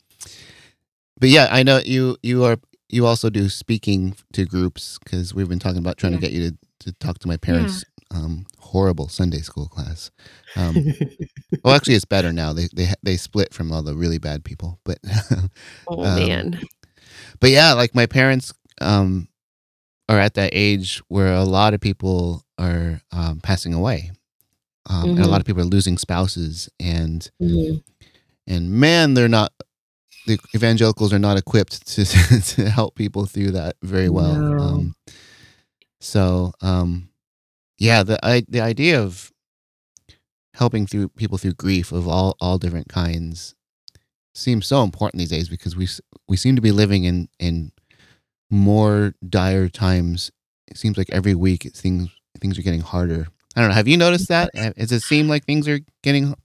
but 1.21 1.29
yeah, 1.29 1.49
I 1.51 1.63
know 1.63 1.79
you 1.85 2.17
you 2.23 2.43
are 2.45 2.57
you 2.89 3.07
also 3.07 3.31
do 3.31 3.49
speaking 3.49 4.17
to 4.33 4.45
groups 4.45 4.99
because 5.03 5.35
we've 5.35 5.49
been 5.49 5.59
talking 5.61 5.79
about 5.79 5.97
trying 5.99 6.13
Yeah. 6.15 6.19
to 6.19 6.23
get 6.27 6.33
you 6.33 6.51
to 6.51 6.57
to 6.81 6.93
talk 6.95 7.19
to 7.21 7.29
my 7.29 7.35
Yeah. 7.35 7.39
parents. 7.41 7.85
Um, 8.15 8.45
horrible 8.59 9.09
Sunday 9.09 9.39
school 9.41 9.69
class. 9.69 10.11
Um, 10.55 10.77
well, 11.65 11.75
actually, 11.75 11.95
it's 11.95 12.05
better 12.05 12.31
now. 12.31 12.53
They 12.53 12.69
they 12.75 12.93
they 13.03 13.17
split 13.17 13.55
from 13.55 13.73
all 13.73 13.83
the 13.83 13.95
really 13.95 14.19
bad 14.19 14.45
people. 14.45 14.79
But 14.85 14.99
oh, 15.89 16.05
um, 16.05 16.15
man. 16.17 16.61
but 17.41 17.49
yeah, 17.51 17.73
like 17.73 17.95
my 17.95 18.05
parents 18.05 18.53
um 18.83 19.29
are 20.13 20.21
at 20.21 20.35
that 20.35 20.51
age 20.53 21.01
where 21.09 21.33
a 21.35 21.45
lot 21.45 21.73
of 21.75 21.81
people 21.81 22.45
are 22.59 23.01
um, 23.13 23.41
passing 23.41 23.73
away. 23.75 24.11
Um, 24.91 25.11
and 25.11 25.21
a 25.21 25.27
lot 25.29 25.37
Mhm. 25.37 25.41
of 25.41 25.47
people 25.47 25.63
are 25.63 25.67
losing 25.77 25.97
spouses 25.97 26.69
and 26.81 27.31
Mhm. 27.41 27.83
and 28.47 28.71
man 28.71 29.15
they're 29.15 29.29
not 29.29 29.53
the 30.27 30.39
evangelicals 30.55 31.13
are 31.13 31.19
not 31.19 31.37
equipped 31.39 31.87
to 31.87 32.05
to 32.57 32.69
help 32.71 32.95
people 32.97 33.25
through 33.27 33.53
that 33.53 33.77
very 33.83 34.09
well. 34.11 34.35
No. 34.35 34.59
Um 34.59 34.95
so 36.01 36.53
um 36.61 37.09
yeah, 37.79 38.03
the 38.03 38.19
I, 38.25 38.45
the 38.49 38.61
idea 38.61 39.01
of 39.03 39.33
helping 40.55 40.87
through 40.87 41.09
people 41.11 41.39
through 41.39 41.55
grief 41.55 41.93
of 41.93 42.07
all 42.07 42.37
all 42.41 42.59
different 42.59 42.89
kinds 42.89 43.55
seems 44.35 44.67
so 44.67 44.83
important 44.83 45.19
these 45.21 45.31
days 45.31 45.49
because 45.49 45.77
we 45.77 45.89
we 46.29 46.37
seem 46.37 46.57
to 46.57 46.63
be 46.63 46.73
living 46.73 47.05
in 47.05 47.29
in 47.39 47.73
more 48.53 49.15
dire 49.29 49.69
times. 49.69 50.31
It 50.69 50.77
seems 50.77 50.97
like 50.97 51.11
every 51.11 51.35
week 51.35 51.71
things 51.75 52.09
things 52.39 52.59
are 52.59 52.63
getting 52.63 52.81
harder. 52.81 53.27
I 53.57 53.61
don't 53.61 53.71
know. 53.71 53.75
Have 53.75 53.89
you 53.89 53.97
noticed 53.97 54.29
that? 54.29 54.51
Ha- 54.57 54.73
Does 54.77 54.93
it 54.93 55.01
seem 55.01 55.29
like 55.29 55.45
things 55.45 55.67
are 55.67 55.81
getting? 56.03 56.31
bad? 56.31 56.37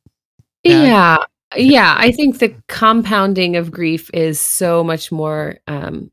Yeah. 0.63 1.17
Yeah. 1.55 1.95
I 1.97 2.11
think 2.11 2.39
the 2.39 2.55
compounding 2.67 3.55
of 3.55 3.71
grief 3.71 4.09
is 4.13 4.39
so 4.39 4.83
much 4.83 5.11
more 5.11 5.57
um, 5.67 6.11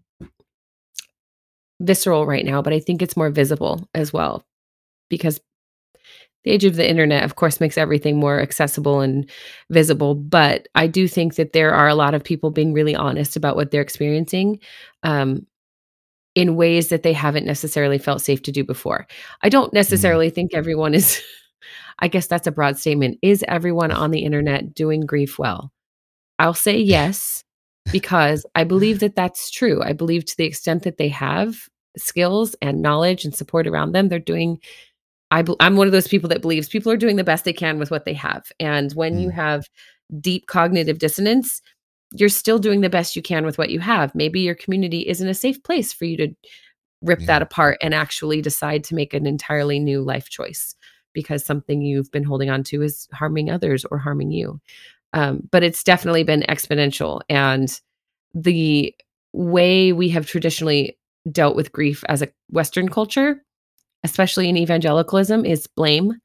visceral 1.81 2.27
right 2.27 2.45
now, 2.45 2.63
but 2.63 2.73
I 2.73 2.81
think 2.81 3.03
it's 3.03 3.17
more 3.17 3.31
visible 3.31 3.89
as 3.95 4.13
well 4.13 4.45
because 5.09 5.41
the 6.45 6.51
age 6.51 6.65
of 6.65 6.77
the 6.77 6.89
internet, 6.89 7.25
of 7.25 7.37
course, 7.37 7.61
makes 7.61 7.79
everything 7.79 8.19
more 8.19 8.39
accessible 8.41 9.01
and 9.01 9.29
visible. 9.71 10.15
But 10.15 10.69
I 10.75 10.87
do 10.87 11.09
think 11.09 11.37
that 11.37 11.53
there 11.53 11.75
are 11.75 11.89
a 11.89 11.95
lot 11.95 12.15
of 12.15 12.23
people 12.23 12.51
being 12.51 12.73
really 12.73 12.95
honest 12.95 13.37
about 13.37 13.57
what 13.57 13.71
they're 13.71 13.81
experiencing 13.81 14.61
um, 15.03 15.47
in 16.35 16.57
ways 16.57 16.89
that 16.89 17.03
they 17.03 17.13
haven't 17.13 17.47
necessarily 17.47 17.99
felt 17.99 18.21
safe 18.23 18.43
to 18.43 18.53
do 18.53 18.65
before. 18.65 19.07
I 19.43 19.49
don't 19.49 19.73
Mm, 19.91 20.19
necessarily 20.19 20.31
think 20.31 20.55
everyone 20.55 20.95
is, 20.95 21.23
I 22.01 22.09
guess 22.09 22.27
that's 22.27 22.47
a 22.47 22.53
broad 22.53 22.79
statement. 22.79 23.19
Is 23.23 23.45
everyone 23.49 23.93
on 23.93 24.11
the 24.11 24.25
internet 24.25 24.75
doing 24.75 25.03
grief 25.07 25.39
well? 25.39 25.73
I'll 26.39 26.55
say 26.55 26.79
yes, 26.79 27.45
because 27.93 28.45
I 28.55 28.65
believe 28.65 29.01
that 29.01 29.17
that's 29.17 29.51
true. 29.51 29.83
I 29.83 29.93
believe 29.93 30.25
to 30.27 30.37
the 30.37 30.45
extent 30.47 30.83
that 30.85 30.99
they 30.99 31.09
have 31.09 31.69
skills 31.97 32.57
and 32.61 32.83
knowledge 32.83 33.25
and 33.25 33.35
support 33.35 33.67
around 33.67 33.93
them, 33.93 34.09
they're 34.09 34.19
doing 34.19 34.59
I 35.31 35.45
I'm 35.61 35.77
one 35.77 35.87
of 35.87 35.93
those 35.93 36.09
people 36.09 36.29
that 36.31 36.43
believes 36.43 36.69
people 36.69 36.93
are 36.93 36.97
doing 36.97 37.17
the 37.17 37.25
best 37.25 37.45
they 37.45 37.53
can 37.53 37.79
with 37.79 37.91
what 37.91 38.05
they 38.05 38.15
have, 38.15 38.45
and 38.61 38.93
when 38.93 39.19
you 39.19 39.31
Mm, 39.31 39.31
have 39.31 39.69
deep 40.21 40.47
cognitive 40.47 40.99
dissonance, 40.99 41.63
you're 42.15 42.29
still 42.29 42.59
doing 42.59 42.81
the 42.81 42.91
best 42.91 43.17
you 43.17 43.23
can 43.23 43.45
with 43.45 43.59
what 43.59 43.71
you 43.71 43.81
have. 43.81 44.15
Maybe 44.15 44.41
your 44.41 44.55
community 44.55 45.09
isn't 45.09 45.29
a 45.29 45.35
safe 45.35 45.63
place 45.63 45.93
for 45.93 46.05
you 46.05 46.17
to 46.19 46.29
rip 47.03 47.21
yeah. 47.21 47.27
that 47.27 47.43
apart 47.43 47.79
and 47.83 47.93
actually 47.93 48.41
decide 48.41 48.85
to 48.85 48.95
make 48.95 49.13
an 49.13 49.27
entirely 49.27 49.79
new 49.79 50.01
life 50.01 50.31
choice 50.31 50.75
because 51.13 51.45
something 51.45 51.83
you've 51.83 52.11
been 52.11 52.25
holding 52.25 52.51
on 52.51 52.63
to 52.65 52.83
is 52.83 53.09
harming 53.13 53.51
others 53.51 53.85
or 53.91 53.99
harming 53.99 54.31
you. 54.31 54.61
Um, 55.13 55.47
but 55.51 55.63
it's 55.63 55.85
definitely 55.85 56.25
been 56.25 56.45
exponential, 56.49 57.21
and 57.29 57.81
the 58.35 58.93
way 59.33 59.93
we 59.93 60.09
have 60.09 60.27
traditionally 60.27 60.99
dealt 61.31 61.55
with 61.55 61.71
grief 61.71 62.03
as 62.09 62.21
a 62.21 62.29
Western 62.51 62.89
culture 62.89 63.41
especially 64.05 64.49
in 64.49 64.57
evangelicalism, 64.57 65.45
is 65.45 65.67
blame 65.67 66.21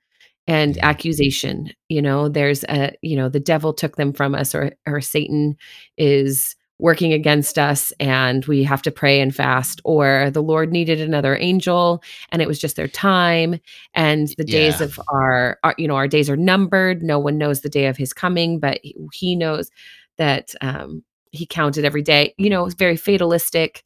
and 0.49 0.77
Yeah. 0.77 0.89
accusation. 0.89 1.71
You 1.89 2.01
know, 2.01 2.29
there's 2.29 2.65
a, 2.65 2.93
you 3.03 3.15
know, 3.15 3.29
the 3.29 3.39
devil 3.39 3.73
took 3.73 3.95
them 3.97 4.13
from 4.13 4.35
us 4.35 4.55
or 4.55 4.73
or 4.87 5.01
Satan 5.01 5.57
is 5.97 6.57
working 6.81 7.13
against 7.13 7.59
us 7.59 7.91
and 7.99 8.45
we 8.45 8.63
have 8.63 8.81
to 8.83 8.91
pray 8.91 9.19
and 9.21 9.35
fast 9.35 9.81
or 9.85 10.31
the 10.33 10.41
Lord 10.43 10.71
needed 10.71 11.01
another 11.01 11.37
angel 11.37 12.01
and 12.31 12.41
it 12.41 12.47
was 12.47 12.59
just 12.59 12.77
their 12.77 12.87
time 12.87 13.59
and 13.95 14.29
the 14.37 14.45
days 14.45 14.79
of 14.81 14.99
our, 15.11 15.59
our 15.65 15.75
you 15.77 15.89
know 15.89 15.97
our 15.97 16.07
days 16.07 16.29
are 16.29 16.37
numbered 16.37 17.03
no 17.03 17.19
one 17.19 17.37
knows 17.37 17.61
the 17.61 17.69
day 17.69 17.87
of 17.87 17.97
his 17.97 18.13
coming 18.13 18.59
but 18.61 18.79
he, 18.81 18.95
he 19.13 19.35
knows 19.35 19.69
that 20.17 20.55
um 20.61 21.03
he 21.31 21.45
counted 21.45 21.83
every 21.85 22.01
day 22.01 22.33
you 22.37 22.49
know 22.49 22.65
it's 22.65 22.75
very 22.75 22.97
fatalistic 22.97 23.83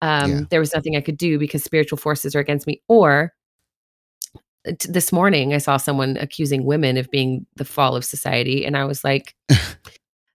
Yeah. 0.00 0.42
um 0.42 0.46
there 0.50 0.60
was 0.60 0.74
nothing 0.74 0.96
i 0.96 1.00
could 1.00 1.18
do 1.18 1.40
because 1.40 1.64
spiritual 1.64 1.98
forces 1.98 2.36
are 2.36 2.40
against 2.40 2.66
me 2.68 2.80
or 2.88 3.32
t- 4.72 4.90
this 4.90 5.12
morning 5.12 5.54
I 5.54 5.58
saw 5.58 5.76
someone 5.76 6.16
accusing 6.18 6.64
women 6.64 6.96
of 6.96 7.10
being 7.10 7.46
the 7.56 7.64
fall 7.64 7.96
of 7.96 8.04
society 8.04 8.64
and 8.64 8.76
I 8.76 8.84
was 8.84 9.04
like 9.04 9.34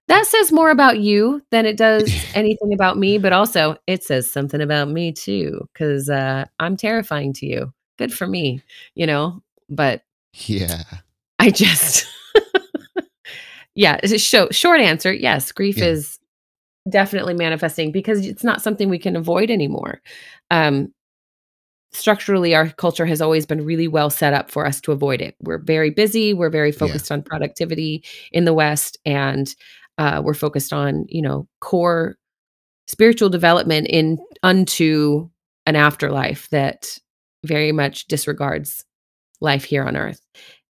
that 0.08 0.26
says 0.26 0.52
more 0.52 0.70
about 0.70 0.98
you 1.00 1.42
than 1.50 1.64
it 1.66 1.76
does 1.76 2.24
anything 2.34 2.72
about 2.72 2.98
me 2.98 3.18
but 3.18 3.32
also 3.32 3.76
it 3.86 4.02
says 4.04 4.30
something 4.30 4.60
about 4.60 4.88
me 4.88 5.12
too 5.12 5.66
cuz 5.74 6.08
uh 6.10 6.44
I'm 6.58 6.76
terrifying 6.76 7.32
to 7.34 7.46
you. 7.46 7.72
Good 7.98 8.12
for 8.12 8.26
me, 8.26 8.62
you 8.94 9.06
know? 9.06 9.42
But 9.68 10.02
yeah. 10.46 10.82
I 11.38 11.50
just 11.50 12.06
Yeah, 13.74 14.04
show 14.06 14.48
short 14.50 14.80
answer, 14.80 15.12
yes, 15.12 15.50
grief 15.52 15.78
Yeah. 15.78 15.86
is 15.86 16.18
definitely 16.90 17.34
manifesting 17.34 17.92
because 17.92 18.26
it's 18.26 18.44
not 18.44 18.60
something 18.60 18.88
we 18.88 18.98
can 18.98 19.16
avoid 19.16 19.50
anymore. 19.50 20.00
Um 20.50 20.92
structurally 21.92 22.54
our 22.54 22.68
culture 22.70 23.06
has 23.06 23.20
always 23.20 23.46
been 23.46 23.64
really 23.64 23.88
well 23.88 24.10
set 24.10 24.32
up 24.32 24.50
for 24.50 24.66
us 24.66 24.80
to 24.82 24.92
avoid 24.92 25.20
it. 25.20 25.36
We're 25.40 25.58
very 25.58 25.90
busy, 25.90 26.32
we're 26.34 26.50
very 26.50 26.70
Yeah. 26.70 26.76
focused 26.78 27.12
on 27.12 27.22
productivity 27.22 28.02
in 28.32 28.44
the 28.44 28.54
West 28.54 28.98
and 29.04 29.54
uh, 29.98 30.22
we're 30.24 30.34
focused 30.34 30.72
on, 30.72 31.04
you 31.08 31.20
know, 31.22 31.46
core 31.60 32.16
spiritual 32.86 33.28
development 33.28 33.86
in 33.88 34.18
unto 34.42 35.28
an 35.66 35.76
afterlife 35.76 36.48
that 36.50 36.98
very 37.44 37.72
much 37.72 38.06
disregards 38.06 38.84
life 39.40 39.64
here 39.64 39.84
on 39.84 39.96
earth. 39.96 40.20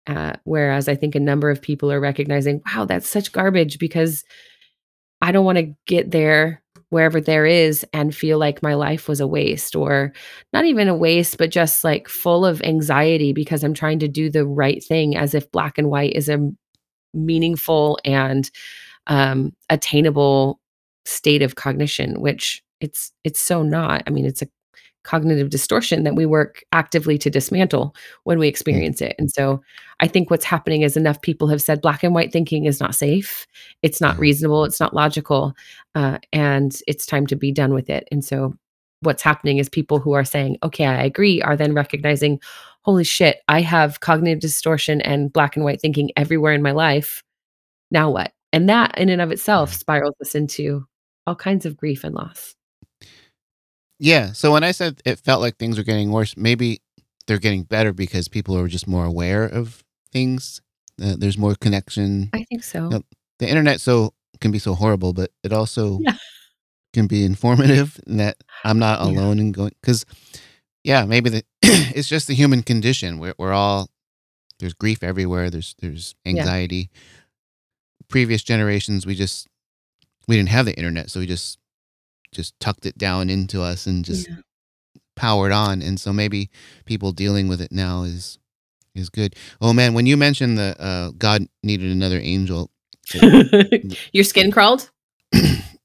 Uh, 0.06 0.32
whereas 0.44 0.88
I 0.88 0.94
think 0.94 1.14
a 1.14 1.20
number 1.20 1.50
of 1.50 1.60
people 1.62 1.92
are 1.92 2.00
recognizing, 2.00 2.62
wow, 2.66 2.84
that's 2.86 3.08
such 3.08 3.32
garbage 3.32 3.78
because 3.78 4.24
I 5.20 5.32
don't 5.32 5.44
want 5.44 5.58
to 5.58 5.74
get 5.86 6.10
there 6.10 6.62
wherever 6.90 7.20
there 7.20 7.46
is 7.46 7.84
and 7.92 8.14
feel 8.14 8.38
like 8.38 8.62
my 8.62 8.74
life 8.74 9.08
was 9.08 9.20
a 9.20 9.26
waste 9.26 9.74
or 9.74 10.12
not 10.52 10.64
even 10.64 10.88
a 10.88 10.96
waste, 10.96 11.38
but 11.38 11.50
just 11.50 11.84
like 11.84 12.08
full 12.08 12.44
of 12.44 12.60
anxiety 12.62 13.32
because 13.32 13.64
I'm 13.64 13.74
trying 13.74 14.00
to 14.00 14.08
do 14.08 14.30
the 14.30 14.46
right 14.46 14.82
thing 14.84 15.16
as 15.16 15.34
if 15.34 15.50
black 15.52 15.78
and 15.78 15.88
white 15.88 16.12
is 16.14 16.28
a 16.28 16.50
meaningful 17.14 17.98
and 18.04 18.50
um, 19.06 19.52
attainable 19.70 20.60
state 21.04 21.42
of 21.42 21.56
cognition, 21.56 22.20
which 22.20 22.62
it's 22.80 23.12
it's 23.24 23.40
so 23.40 23.62
not. 23.62 24.02
I 24.06 24.10
mean, 24.10 24.26
it's 24.26 24.42
a 24.42 24.48
cognitive 25.04 25.50
distortion 25.50 26.04
that 26.04 26.14
we 26.14 26.26
work 26.26 26.62
actively 26.72 27.16
to 27.18 27.30
dismantle 27.30 27.94
when 28.24 28.38
we 28.38 28.46
Mm, 28.46 28.50
experience 28.50 29.00
it. 29.00 29.14
And 29.18 29.30
so 29.30 29.60
I 30.00 30.08
think 30.08 30.30
what's 30.30 30.44
happening 30.44 30.82
is 30.82 30.96
enough 30.96 31.20
people 31.22 31.48
have 31.48 31.62
said 31.62 31.80
black 31.80 32.02
and 32.02 32.14
white 32.14 32.32
thinking 32.32 32.64
is 32.66 32.80
not 32.80 32.94
safe, 32.94 33.46
it's 33.82 34.00
not 34.00 34.18
reasonable, 34.18 34.64
it's 34.64 34.80
not 34.80 34.94
logical, 34.94 35.54
uh, 35.94 36.18
and 36.32 36.78
it's 36.86 37.06
time 37.06 37.26
to 37.28 37.36
be 37.36 37.52
done 37.52 37.74
with 37.74 37.90
it. 37.90 38.08
And 38.12 38.24
so 38.24 38.54
what's 39.00 39.22
happening 39.22 39.58
is 39.58 39.68
people 39.68 39.98
who 39.98 40.12
are 40.12 40.24
saying, 40.24 40.58
okay, 40.62 40.86
I 40.86 41.02
agree, 41.04 41.40
are 41.42 41.56
then 41.56 41.74
recognizing, 41.74 42.40
holy 42.82 43.04
shit, 43.04 43.38
I 43.48 43.60
have 43.62 44.00
cognitive 44.00 44.40
distortion 44.40 45.00
and 45.00 45.32
black 45.32 45.56
and 45.56 45.64
white 45.64 45.80
thinking 45.80 46.10
everywhere 46.16 46.52
in 46.52 46.62
my 46.62 46.72
life. 46.72 47.22
Now 47.90 48.10
what? 48.10 48.32
And 48.52 48.68
that 48.68 48.98
in 48.98 49.08
and 49.08 49.22
of 49.22 49.32
itself 49.32 49.72
spirals 49.72 50.14
us 50.20 50.34
into 50.34 50.86
all 51.26 51.36
kinds 51.36 51.66
of 51.66 51.76
grief 51.76 52.04
and 52.04 52.14
loss. 52.14 52.54
Yeah. 54.00 54.32
So 54.32 54.50
when 54.52 54.64
I 54.64 54.72
said 54.72 55.00
it 55.04 55.18
felt 55.20 55.40
like 55.42 55.56
things 55.58 55.76
were 55.78 55.84
getting 55.84 56.10
worse, 56.10 56.36
maybe 56.36 56.80
they're 57.26 57.38
getting 57.38 57.62
better 57.64 57.92
because 57.92 58.26
people 58.28 58.56
are 58.58 58.66
just 58.66 58.88
more 58.88 59.04
aware 59.04 59.44
of 59.44 59.84
things. 60.12 60.60
Uh, 61.00 61.14
there's 61.18 61.38
more 61.38 61.54
connection. 61.54 62.30
I 62.32 62.44
think 62.44 62.64
so. 62.64 62.88
Yep. 62.90 63.02
The 63.38 63.48
internet 63.48 63.80
so 63.80 64.14
can 64.40 64.50
be 64.50 64.58
so 64.58 64.74
horrible, 64.74 65.12
but 65.12 65.30
it 65.44 65.52
also 65.52 65.98
Yeah. 66.02 66.16
can 66.92 67.06
be 67.06 67.24
informative 67.24 68.00
in 68.06 68.16
that 68.16 68.36
I'm 68.64 68.78
not 68.78 69.00
Yeah. 69.00 69.12
alone 69.20 69.38
in 69.38 69.52
going 69.52 69.72
because 69.82 70.04
yeah, 70.82 71.04
maybe 71.04 71.28
the 71.30 71.44
it's 71.62 72.08
just 72.08 72.26
the 72.26 72.34
human 72.34 72.62
condition. 72.62 73.18
We're 73.18 73.34
we're 73.38 73.52
all 73.52 73.90
there's 74.60 74.74
grief 74.74 75.02
everywhere. 75.02 75.50
There's 75.50 75.74
there's 75.80 76.14
Yeah. 76.24 76.30
anxiety. 76.40 76.90
Previous 78.08 78.42
generations, 78.42 79.06
we 79.06 79.14
just 79.14 79.46
we 80.26 80.36
didn't 80.36 80.48
have 80.48 80.66
the 80.66 80.74
internet, 80.76 81.10
so 81.10 81.20
we 81.20 81.26
just 81.26 81.58
just 82.32 82.58
tucked 82.60 82.86
it 82.86 82.96
down 82.98 83.28
into 83.30 83.62
us 83.62 83.86
and 83.86 84.04
just 84.04 84.28
Yeah. 84.28 84.36
powered 85.16 85.52
on. 85.52 85.82
And 85.82 85.98
so 86.00 86.12
maybe 86.12 86.50
people 86.84 87.12
dealing 87.12 87.48
with 87.48 87.60
it 87.60 87.72
now 87.72 88.02
is 88.02 88.38
is 88.94 89.08
good. 89.10 89.36
Oh 89.60 89.72
man, 89.72 89.94
when 89.94 90.06
you 90.06 90.16
mentioned 90.16 90.58
the 90.58 90.74
uh, 90.80 91.10
God 91.16 91.46
needed 91.62 91.90
another 91.92 92.18
angel, 92.20 92.70
Your 94.12 94.24
skin 94.24 94.50
crawled? 94.50 94.90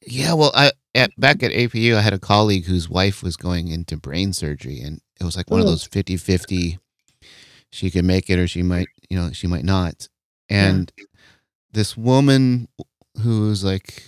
yeah. 0.07 0.33
Well, 0.33 0.51
I 0.55 0.71
at 0.93 1.11
back 1.17 1.43
at 1.43 1.51
APU, 1.51 1.95
I 1.95 2.01
had 2.01 2.13
a 2.13 2.19
colleague 2.19 2.65
whose 2.65 2.89
wife 2.89 3.21
was 3.23 3.35
going 3.37 3.67
into 3.69 3.97
brain 3.97 4.33
surgery, 4.33 4.79
and 4.79 5.01
it 5.19 5.23
was 5.23 5.35
like 5.37 5.49
one 5.49 5.59
of 5.59 5.65
Oh. 5.65 5.69
those 5.71 5.87
50-50, 5.87 6.77
She 7.71 7.89
could 7.91 8.05
make 8.05 8.29
it, 8.29 8.39
or 8.39 8.47
she 8.47 8.63
might, 8.63 8.87
you 9.09 9.17
know, 9.17 9.31
she 9.33 9.47
might 9.47 9.65
not. 9.65 10.07
Yeah. 10.49 10.67
And 10.69 10.91
this 11.71 11.97
woman 11.97 12.67
who 13.21 13.47
was 13.49 13.63
like 13.63 14.03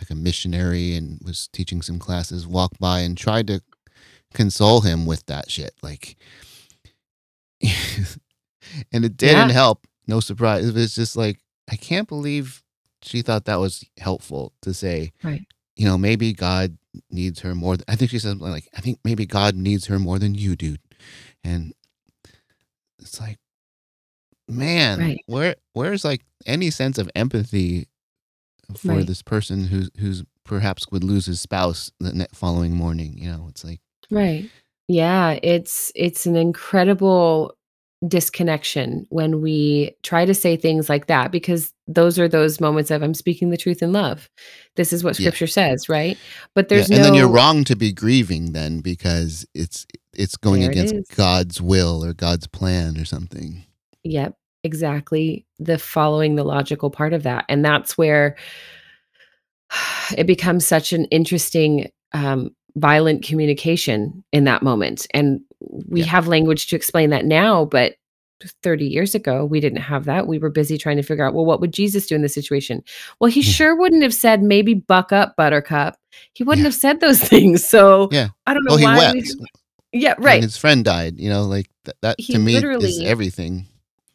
like 0.00 0.10
a 0.10 0.14
missionary 0.14 0.94
and 0.94 1.20
was 1.24 1.48
teaching 1.52 1.82
some 1.82 1.98
classes 1.98 2.46
walked 2.46 2.78
by 2.78 3.00
and 3.00 3.16
tried 3.18 3.46
to 3.46 3.60
console 4.34 4.80
him 4.80 5.06
with 5.06 5.26
that 5.26 5.50
shit 5.50 5.72
like 5.82 6.16
and 8.92 9.04
it 9.04 9.16
didn't 9.16 9.48
Yeah. 9.48 9.52
help 9.54 9.86
no 10.06 10.20
surprise 10.20 10.66
it 10.68 10.74
was 10.74 10.94
just 10.94 11.16
like 11.16 11.38
i 11.70 11.76
can't 11.76 12.08
believe 12.08 12.62
she 13.02 13.22
thought 13.22 13.44
that 13.46 13.56
was 13.60 13.84
helpful 13.98 14.52
to 14.62 14.72
say 14.74 15.12
Right. 15.22 15.44
you 15.76 15.84
know 15.86 15.98
maybe 15.98 16.32
god 16.32 16.76
needs 17.10 17.40
her 17.40 17.54
more 17.54 17.76
th- 17.76 17.84
i 17.88 17.96
think 17.96 18.10
she 18.10 18.18
said 18.18 18.30
something 18.30 18.50
like 18.50 18.68
i 18.76 18.80
think 18.80 18.98
maybe 19.04 19.26
god 19.26 19.54
needs 19.56 19.86
her 19.86 19.98
more 19.98 20.18
than 20.18 20.34
you 20.34 20.56
do 20.56 20.76
and 21.44 21.72
it's 23.00 23.20
like 23.20 23.38
man 24.48 24.98
Right. 24.98 25.20
where 25.26 25.56
where's 25.72 26.04
like 26.04 26.22
any 26.46 26.70
sense 26.70 26.98
of 26.98 27.10
empathy 27.14 27.86
for 28.78 28.96
Right. 28.96 29.06
this 29.06 29.22
person 29.22 29.64
who's 29.66 29.90
who's 29.98 30.24
perhaps 30.44 30.86
would 30.90 31.04
lose 31.04 31.26
his 31.26 31.40
spouse 31.40 31.90
the 32.00 32.26
following 32.34 32.74
morning 32.74 33.16
you 33.16 33.30
know 33.30 33.46
it's 33.48 33.64
like 33.64 33.80
Right. 34.10 34.50
Yeah, 34.88 35.38
it's 35.42 35.92
it's 35.94 36.26
an 36.26 36.34
incredible 36.36 37.54
disconnection 38.08 39.06
when 39.10 39.40
we 39.42 39.94
try 40.02 40.24
to 40.24 40.34
say 40.34 40.56
things 40.56 40.88
like 40.88 41.06
that 41.06 41.30
because 41.30 41.72
those 41.86 42.18
are 42.18 42.26
those 42.28 42.60
moments 42.60 42.90
of 42.90 43.02
I'm 43.02 43.14
speaking 43.14 43.50
the 43.50 43.56
truth 43.56 43.82
in 43.82 43.92
love. 43.92 44.28
This 44.76 44.92
is 44.92 45.04
what 45.04 45.16
Yeah. 45.16 45.24
scripture 45.24 45.46
says, 45.46 45.88
right? 45.88 46.18
But 46.54 46.68
yeah, 46.70 46.76
there's 46.76 46.90
and 46.90 46.98
no 46.98 47.04
then 47.04 47.14
you're 47.14 47.28
wrong 47.28 47.62
to 47.64 47.76
be 47.76 47.92
grieving 47.92 48.52
then 48.52 48.80
because 48.80 49.46
it's 49.54 49.86
it's 50.14 50.36
going 50.36 50.62
There 50.62 50.70
it 50.70 50.74
against 50.74 50.94
is. 50.96 51.06
god's 51.16 51.60
will 51.60 52.04
or 52.04 52.12
god's 52.14 52.46
plan 52.48 52.96
or 52.98 53.04
something 53.04 53.64
Yep, 54.02 54.34
exactly. 54.64 55.46
The 55.58 55.78
following 55.78 56.36
the 56.36 56.44
logical 56.44 56.90
part 56.90 57.12
of 57.12 57.22
that. 57.24 57.44
And 57.48 57.64
that's 57.64 57.96
where 57.98 58.36
it 60.16 60.26
becomes 60.26 60.66
such 60.66 60.92
an 60.92 61.04
interesting, 61.06 61.90
um, 62.12 62.50
violent 62.76 63.24
communication 63.24 64.22
in 64.32 64.44
that 64.44 64.62
moment. 64.62 65.06
And 65.12 65.40
we 65.88 66.00
Yeah. 66.00 66.06
have 66.06 66.28
language 66.28 66.68
to 66.68 66.76
explain 66.76 67.10
that 67.10 67.24
now, 67.24 67.64
but 67.64 67.94
30 68.62 68.86
years 68.86 69.14
ago, 69.14 69.44
we 69.44 69.60
didn't 69.60 69.82
have 69.82 70.06
that. 70.06 70.26
We 70.26 70.38
were 70.38 70.48
busy 70.50 70.78
trying 70.78 70.96
to 70.96 71.02
figure 71.02 71.26
out, 71.26 71.34
well, 71.34 71.44
what 71.44 71.60
would 71.60 71.72
Jesus 71.74 72.06
do 72.06 72.14
in 72.14 72.22
this 72.22 72.32
situation? 72.32 72.82
Well, 73.20 73.30
he 73.30 73.42
sure 73.42 73.76
wouldn't 73.76 74.02
have 74.02 74.14
said, 74.14 74.42
maybe 74.42 74.72
buck 74.72 75.12
up, 75.12 75.36
buttercup. 75.36 75.96
He 76.32 76.42
wouldn't 76.44 76.62
Yeah. 76.64 76.68
have 76.68 76.74
said 76.74 77.00
those 77.00 77.20
things. 77.28 77.64
So 77.66 78.08
yeah 78.10 78.28
I 78.46 78.54
don't 78.54 78.64
know 78.64 78.76
well 78.76 78.78
he 78.78 78.84
why 78.84 79.12
we. 79.12 79.30
Yeah, 79.92 80.14
right. 80.18 80.42
his 80.42 80.56
friend 80.56 80.84
died 80.84 81.18
you 81.18 81.28
know 81.28 81.42
like 81.42 81.66
th- 81.84 81.96
that 82.02 82.14
He 82.20 82.32
to 82.34 82.38
me 82.38 82.54
is 82.56 83.00
everything 83.02 83.66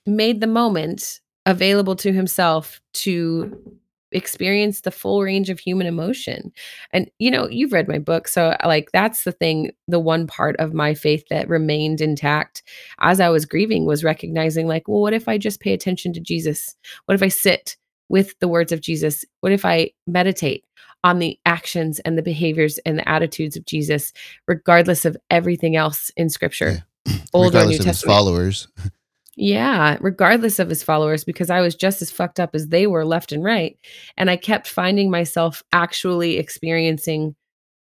made 0.05 0.41
the 0.41 0.47
moment 0.47 1.21
available 1.45 1.95
to 1.97 2.11
himself 2.11 2.81
to 2.93 3.75
experience 4.11 4.81
the 4.81 4.91
full 4.91 5.21
range 5.21 5.49
of 5.49 5.59
human 5.59 5.87
emotion. 5.87 6.51
And 6.91 7.09
you 7.19 7.29
know, 7.29 7.47
you've 7.49 7.73
read 7.73 7.87
my 7.87 7.99
book, 7.99 8.27
so 8.27 8.47
uh, 8.47 8.57
like 8.65 8.91
that's 8.91 9.23
the 9.23 9.31
thing, 9.31 9.71
the 9.87 9.99
one 9.99 10.25
part 10.25 10.55
of 10.57 10.73
my 10.73 10.93
faith 10.93 11.25
that 11.29 11.49
remained 11.49 12.01
intact 12.01 12.63
as 12.99 13.19
I 13.19 13.29
was 13.29 13.45
grieving 13.45 13.85
was 13.85 14.03
recognizing 14.03 14.67
like, 14.67 14.87
well, 14.87 15.01
what 15.01 15.13
if 15.13 15.27
I 15.27 15.37
just 15.37 15.59
pay 15.59 15.73
attention 15.73 16.13
to 16.13 16.19
Jesus? 16.19 16.75
What 17.05 17.15
if 17.15 17.23
I 17.23 17.27
sit 17.27 17.77
with 18.09 18.37
the 18.39 18.47
words 18.47 18.71
of 18.71 18.81
Jesus? 18.81 19.25
What 19.41 19.51
if 19.51 19.65
I 19.65 19.91
meditate 20.07 20.65
on 21.03 21.19
the 21.19 21.37
actions 21.45 21.99
and 21.99 22.17
the 22.17 22.23
behaviors 22.23 22.79
and 22.79 22.97
the 22.97 23.07
attitudes 23.07 23.55
of 23.55 23.65
Jesus 23.65 24.13
regardless 24.47 25.05
of 25.05 25.17
everything 25.29 25.75
else 25.75 26.11
in 26.15 26.29
scripture? 26.29 26.85
Old 27.33 27.55
or 27.55 27.65
New 27.65 27.65
of 27.65 27.69
his 27.77 27.85
Testament. 27.85 28.15
followers 28.15 28.67
Yeah, 29.37 29.97
regardless 29.99 30.59
of 30.59 30.69
his 30.69 30.81
followers, 30.83 31.23
because 31.25 31.49
I 31.49 31.59
was 31.59 31.75
just 31.75 32.01
as 32.01 32.09
fucked 32.09 32.39
up 32.39 32.55
as 32.55 32.69
they 32.69 32.87
were 32.87 33.05
left 33.05 33.31
and 33.33 33.43
right. 33.43 33.77
And 34.15 34.29
I 34.29 34.37
kept 34.37 34.67
finding 34.67 35.11
myself 35.11 35.61
actually 35.73 36.37
experiencing 36.37 37.35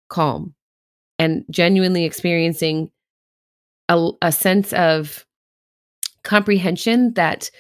calm 0.09 0.55
and 1.19 1.45
genuinely 1.51 2.05
experiencing 2.05 2.91
a, 3.91 4.11
a 4.23 4.33
sense 4.33 4.73
of 4.73 5.27
comprehension 6.23 7.13
that 7.15 7.51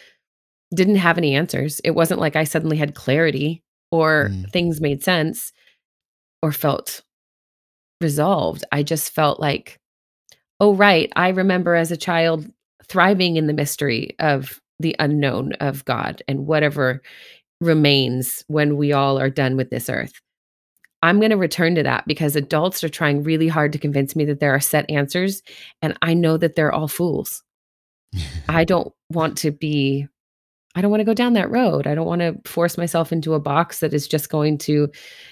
didn't 0.75 0.97
have 0.97 1.18
any 1.18 1.35
answers. 1.35 1.81
It 1.85 1.90
wasn't 1.92 2.20
like 2.20 2.37
I 2.37 2.44
suddenly 2.44 2.79
had 2.79 2.94
clarity 2.94 3.62
or 3.90 4.31
Mm. 4.31 4.51
things 4.51 4.81
made 4.81 5.03
sense 5.03 5.53
or 6.42 6.53
felt 6.53 7.03
resolved. 8.01 8.64
I 8.73 8.83
just 8.83 9.12
felt 9.12 9.38
like, 9.40 9.79
oh, 10.59 10.75
right. 10.75 11.12
I 11.14 11.29
remember 11.29 11.75
as 11.75 11.92
a 11.92 11.97
child 11.97 12.51
thriving 12.88 13.37
in 13.37 13.47
the 13.47 13.53
mystery 13.53 14.14
of 14.18 14.61
the 14.81 14.97
unknown 14.99 15.53
of 15.55 15.85
God 15.85 16.23
and 16.29 16.47
whatever 16.47 17.03
remains 17.61 18.44
when 18.49 18.77
we 18.77 18.92
all 18.92 19.18
are 19.18 19.31
done 19.31 19.57
with 19.57 19.70
this 19.70 19.88
earth. 19.88 20.12
I'm 21.03 21.18
going 21.20 21.31
to 21.31 21.37
return 21.37 21.75
to 21.75 21.83
that 21.83 22.07
because 22.07 22.35
adults 22.35 22.83
are 22.83 22.88
trying 22.88 23.23
really 23.23 23.49
hard 23.49 23.73
to 23.73 23.79
convince 23.79 24.16
me 24.16 24.25
that 24.25 24.40
there 24.40 24.55
are 24.55 24.61
set 24.61 24.90
answers. 24.90 25.42
And 25.83 25.97
I 26.01 26.14
know 26.14 26.37
that 26.38 26.55
they're 26.57 26.73
all 26.73 26.88
fools. 26.88 27.42
I 28.49 28.64
don't 28.64 28.92
want 29.11 29.37
to 29.38 29.51
be, 29.51 30.09
I 30.75 30.81
don't 30.81 30.90
want 30.90 31.03
to 31.03 31.05
go 31.05 31.14
down 31.14 31.35
that 31.35 31.51
road. 31.51 31.87
I 31.87 31.94
don't 31.94 32.07
want 32.07 32.23
to 32.23 32.37
force 32.47 32.79
myself 32.79 33.12
into 33.12 33.35
a 33.35 33.40
box 33.40 33.81
that 33.81 33.92
is 33.94 34.09
just 34.09 34.31
going 34.31 34.57
to 34.59 34.88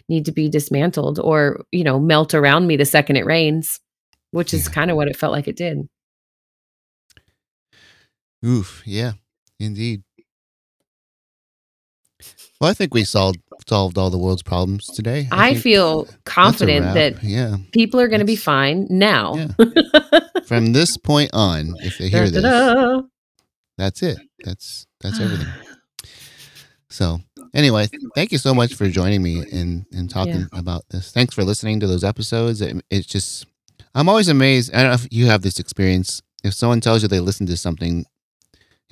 need 0.09 0.27
to 0.27 0.33
be 0.33 0.49
dismantled 0.49 1.19
or, 1.19 1.65
you 1.73 1.85
know, 1.85 1.99
melt 1.99 2.35
around 2.35 2.67
me 2.67 2.77
the 2.77 2.85
second 2.85 3.17
it 3.17 3.25
rains, 3.27 3.81
which 4.31 4.53
is 4.53 4.67
Yeah. 4.67 4.75
kind 4.75 4.91
of 4.91 4.97
what 4.97 5.09
it 5.09 5.17
felt 5.17 5.33
like 5.33 5.49
it 5.49 5.57
did. 5.57 5.89
Oof 8.45 8.83
yeah 8.87 9.13
indeed 9.59 10.03
well 12.61 12.71
i 12.71 12.75
think 12.75 12.95
we 12.95 13.05
solved 13.05 13.41
solved 13.69 13.97
all 13.99 14.11
the 14.11 14.19
world's 14.19 14.43
problems 14.43 14.87
today 14.87 15.29
I, 15.31 15.53
think 15.53 15.63
feel 15.63 16.09
confident 16.25 16.95
that 16.95 17.23
yeah 17.23 17.57
people 17.73 18.01
are 18.01 18.09
going 18.09 18.21
to 18.21 18.27
be 18.27 18.37
fine 18.37 18.87
now. 18.91 19.35
yeah 19.35 20.21
from 20.47 20.73
this 20.73 20.97
point 20.97 21.31
on 21.33 21.75
if 21.81 21.99
they 21.99 22.09
hear 22.09 22.29
this 22.29 22.43
Da-da-da. 22.43 23.03
that's 23.79 24.03
it 24.03 24.19
that's 24.45 24.87
that's 25.01 25.21
everything 25.21 25.47
So 26.93 27.21
anyway, 27.55 27.89
thank 28.15 28.33
you 28.33 28.39
so 28.39 28.53
much 28.53 28.75
for 28.75 28.87
joining 28.91 29.23
me 29.23 29.43
and 29.51 29.87
and 29.93 30.11
talking 30.11 30.47
about 30.53 30.83
this. 30.91 31.11
Thanks 31.11 31.35
for 31.35 31.43
listening 31.43 31.81
to 31.81 31.87
those 31.87 32.05
episodes. 32.05 32.61
It, 32.61 32.85
it's 32.91 33.07
just 33.07 33.47
I'm 33.95 34.11
always 34.11 34.29
amazed. 34.29 34.75
I 34.75 34.83
don't 34.83 34.89
know 34.89 34.95
if 34.95 35.09
you 35.11 35.25
have 35.27 35.41
this 35.41 35.59
experience. 35.59 36.21
If 36.45 36.53
someone 36.53 36.83
tells 36.83 37.01
you 37.01 37.09
they 37.09 37.19
listen 37.21 37.47
to 37.47 37.57
something, 37.57 38.05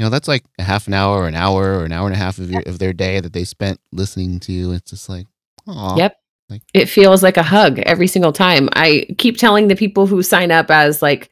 you 0.01 0.07
know 0.07 0.11
that's 0.11 0.29
like 0.29 0.47
a 0.59 0.63
half 0.63 0.87
an 0.87 0.95
hour, 0.95 1.19
or 1.19 1.29
an 1.29 1.35
hour, 1.35 1.79
or 1.79 1.85
an 1.85 1.93
hour 1.93 2.07
and 2.07 2.15
a 2.15 2.19
half 2.19 2.39
of 2.39 2.51
your 2.51 2.63
of 2.65 2.79
their 2.79 2.95
day 2.95 3.21
that 3.21 3.35
they 3.35 3.45
spent 3.45 3.79
listening 3.93 4.41
to 4.41 4.51
you. 4.51 4.73
It's 4.73 4.93
just 4.93 5.11
like, 5.11 5.27
oh, 5.67 5.95
Yep. 5.99 6.17
Like- 6.49 6.63
it 6.73 6.87
feels 6.87 7.23
like 7.23 7.37
a 7.37 7.43
hug 7.43 7.81
every 7.81 8.07
single 8.07 8.33
time. 8.33 8.71
I 8.73 9.07
keep 9.19 9.37
telling 9.37 9.69
the 9.69 9.77
people 9.77 10.07
who 10.07 10.23
sign 10.23 10.51
up 10.53 10.71
as 10.71 11.03
like 11.03 11.31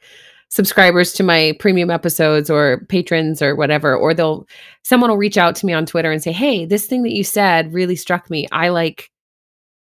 subscribers 0.50 1.14
to 1.14 1.22
my 1.22 1.57
premium 1.59 1.88
episodes 1.88 2.50
or 2.50 2.85
patrons 2.90 3.40
or 3.40 3.57
whatever, 3.57 3.96
or 3.96 4.12
they'll 4.12 4.46
someone 4.83 5.09
will 5.09 5.16
reach 5.16 5.38
out 5.38 5.57
to 5.57 5.64
me 5.66 5.72
on 5.72 5.87
Twitter 5.87 6.12
and 6.12 6.22
say, 6.22 6.33
Hey, 6.33 6.66
this 6.66 6.87
thing 6.87 7.04
that 7.04 7.14
you 7.14 7.24
said 7.24 7.72
really 7.72 7.96
struck 7.96 8.28
me. 8.28 8.46
I 8.52 8.68
like 8.68 9.11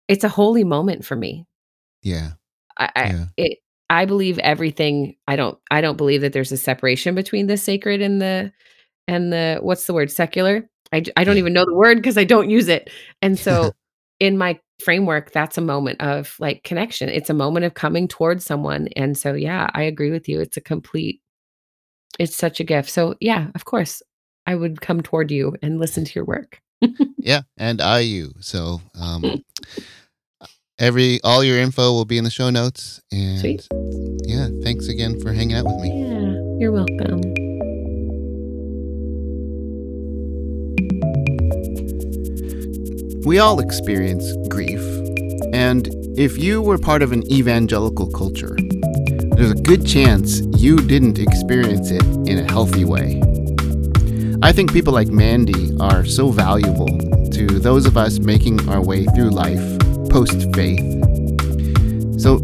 it's 0.09 0.25
a 0.25 0.31
holy 0.31 0.65
moment 0.65 1.05
for 1.05 1.15
me. 1.15 1.45
yeah, 2.03 2.31
I, 2.79 2.91
I 2.97 3.27
it 3.37 3.59
I 3.93 4.07
believe 4.07 4.39
everything. 4.39 5.17
I 5.29 5.37
don't 5.37 5.59
I 5.71 5.83
don't 5.83 5.99
believe 5.99 6.23
that 6.23 6.33
there's 6.33 6.51
a 6.51 6.57
separation 6.57 7.15
between 7.15 7.47
the 7.47 7.59
sacred 7.59 8.01
and 8.01 8.23
the 8.23 8.51
and 9.07 9.33
the 9.33 9.59
what's 9.61 9.87
the 9.87 9.93
word 9.93 10.11
secular. 10.11 10.69
I 10.93 11.05
I 11.17 11.25
don't 11.25 11.37
even 11.37 11.53
know 11.53 11.67
the 11.67 11.77
word 11.77 11.99
because 11.99 12.17
I 12.17 12.25
don't 12.25 12.49
use 12.49 12.69
it. 12.69 12.91
And 13.21 13.39
so 13.39 13.73
in 14.19 14.39
my 14.39 14.59
framework, 14.83 15.33
that's 15.33 15.59
a 15.59 15.63
moment 15.63 16.01
of 16.01 16.35
like 16.39 16.65
connection. 16.65 17.11
It's 17.11 17.29
a 17.29 17.35
moment 17.35 17.67
of 17.67 17.75
coming 17.75 18.09
towards 18.09 18.47
someone. 18.47 18.89
And 18.97 19.17
so, 19.17 19.35
yeah, 19.35 19.69
I 19.75 19.83
agree 19.83 20.11
with 20.11 20.27
you. 20.27 20.41
It's 20.41 20.57
a 20.57 20.63
complete, 20.63 21.21
it's 22.19 22.35
such 22.35 22.61
a 22.61 22.65
gift. 22.65 22.89
So, 22.89 23.15
yeah, 23.21 23.49
of 23.55 23.67
course, 23.67 24.03
I 24.47 24.55
would 24.55 24.81
come 24.81 25.03
toward 25.03 25.31
you 25.31 25.55
and 25.63 25.79
listen 25.79 26.05
to 26.05 26.15
your 26.15 26.25
work. 26.25 26.61
yeah, 27.19 27.43
and 27.59 27.83
I 27.83 28.01
you. 28.01 28.33
So, 28.41 28.81
um, 28.99 29.45
every 30.79 31.21
all 31.23 31.45
your 31.45 31.59
info 31.59 31.93
will 31.93 32.05
be 32.05 32.19
in 32.19 32.25
the 32.25 32.31
show 32.31 32.51
notes. 32.51 33.01
And 33.13 33.39
Sweet. 33.39 33.69
yeah, 34.25 34.49
thanks 34.63 34.89
again 34.89 35.21
for 35.21 35.33
hanging 35.33 35.57
out 35.57 35.65
with 35.65 35.77
me. 35.77 35.89
Yeah, 35.89 36.59
you're 36.59 36.73
welcome. 36.73 37.21
We 43.25 43.39
all 43.39 43.61
experience 43.61 44.33
grief, 44.49 44.81
and 45.55 45.89
if 46.19 46.37
you 46.39 46.61
were 46.61 46.77
part 46.77 47.03
of 47.03 47.13
an 47.13 47.31
evangelical 47.33 48.11
culture, 48.11 48.57
there's 49.37 49.53
a 49.53 49.63
good 49.63 49.87
chance 49.87 50.41
you 50.59 50.77
didn't 50.77 51.19
experience 51.19 51.91
it 51.93 52.03
in 52.29 52.39
a 52.39 52.51
healthy 52.51 52.85
way. 52.85 53.23
I 54.43 54.51
think 54.51 54.73
people 54.73 54.93
like 54.93 55.07
Mandy 55.09 55.71
are 55.79 56.05
so 56.05 56.31
valuable 56.31 56.89
to 57.31 57.47
those 57.47 57.87
of 57.87 57.97
us 57.97 58.19
making 58.19 58.69
our 58.69 58.83
way 58.83 59.05
through 59.07 59.31
life 59.31 59.61
post 60.13 60.55
faith. 60.55 60.79
So 62.21 62.39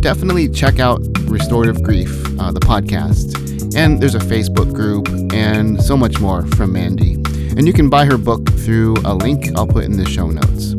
definitely 0.00 0.46
check 0.50 0.78
out 0.78 1.00
Restorative 1.22 1.82
Grief, 1.82 2.10
uh, 2.38 2.52
the 2.52 2.60
podcast. 2.60 3.34
And 3.74 3.98
there's 3.98 4.14
a 4.14 4.18
Facebook 4.18 4.74
group 4.74 5.08
and 5.32 5.82
so 5.82 5.96
much 5.96 6.20
more 6.20 6.46
from 6.48 6.72
Mandy. 6.72 7.14
And 7.56 7.66
you 7.66 7.72
can 7.72 7.88
buy 7.88 8.04
her 8.04 8.18
book 8.18 8.46
through 8.50 8.96
a 9.06 9.14
link 9.14 9.56
I'll 9.56 9.66
put 9.66 9.84
in 9.84 9.96
the 9.96 10.04
show 10.04 10.28
notes. 10.28 10.74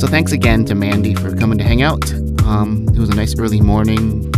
So 0.00 0.08
thanks 0.08 0.32
again 0.32 0.64
to 0.64 0.74
Mandy 0.74 1.14
for 1.14 1.34
coming 1.36 1.58
to 1.58 1.64
hang 1.64 1.82
out. 1.82 2.12
Um, 2.42 2.88
it 2.88 2.98
was 2.98 3.08
a 3.08 3.14
nice 3.14 3.38
early 3.38 3.60
morning. 3.60 4.32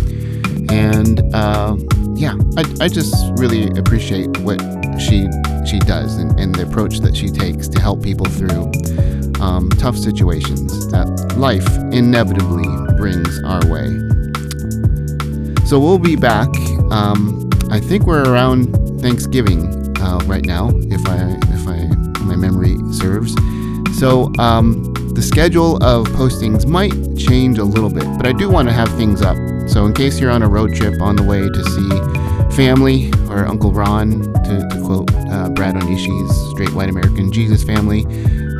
And 0.70 1.22
uh, 1.34 1.76
yeah, 2.16 2.34
I, 2.58 2.84
I 2.84 2.88
just 2.88 3.14
really 3.38 3.70
appreciate 3.78 4.36
what 4.40 4.60
she 5.00 5.26
she 5.66 5.78
does 5.80 6.16
and, 6.18 6.38
and 6.38 6.54
the 6.54 6.62
approach 6.62 7.00
that 7.00 7.16
she 7.16 7.28
takes 7.28 7.66
to 7.68 7.80
help 7.80 8.02
people 8.02 8.26
through 8.26 8.70
um, 9.46 9.68
tough 9.70 9.96
situations 9.96 10.88
that 10.88 11.06
life 11.36 11.66
inevitably 11.92 12.66
brings 12.96 13.40
our 13.44 13.64
way. 13.70 13.86
So 15.66 15.78
we'll 15.78 16.00
be 16.00 16.16
back. 16.16 16.48
Um, 16.90 17.48
I 17.70 17.78
think 17.80 18.06
we're 18.06 18.24
around 18.24 18.74
Thanksgiving 19.00 19.66
uh, 20.00 20.18
right 20.26 20.44
now, 20.44 20.70
if 20.74 21.06
I 21.06 21.38
if 21.54 21.68
I 21.68 21.86
my 22.24 22.36
memory 22.36 22.76
serves. 22.92 23.34
So 23.98 24.32
um, 24.38 24.92
the 25.14 25.22
schedule 25.22 25.76
of 25.82 26.06
postings 26.08 26.66
might 26.66 26.92
change 27.16 27.58
a 27.58 27.64
little 27.64 27.90
bit, 27.90 28.04
but 28.16 28.26
I 28.26 28.32
do 28.32 28.50
want 28.50 28.68
to 28.68 28.74
have 28.74 28.88
things 28.96 29.22
up. 29.22 29.36
So 29.68 29.86
in 29.86 29.94
case 29.94 30.20
you're 30.20 30.30
on 30.30 30.42
a 30.42 30.48
road 30.48 30.74
trip 30.74 31.00
on 31.00 31.16
the 31.16 31.22
way 31.22 31.40
to 31.40 31.64
see 31.70 32.56
family 32.56 33.10
or 33.28 33.46
Uncle 33.46 33.72
Ron, 33.72 34.22
to, 34.44 34.68
to 34.70 34.82
quote 34.84 35.10
uh, 35.30 35.48
Brad 35.50 35.74
Onishi's 35.74 36.50
Straight 36.52 36.72
White 36.72 36.88
American 36.88 37.32
Jesus 37.32 37.64
Family, 37.64 38.04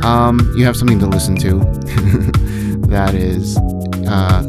um, 0.07 0.39
you 0.55 0.63
have 0.63 0.77
something 0.77 0.99
to 0.99 1.05
listen 1.05 1.35
to 1.35 1.59
that 2.87 3.13
is 3.13 3.57
uh, 4.07 4.41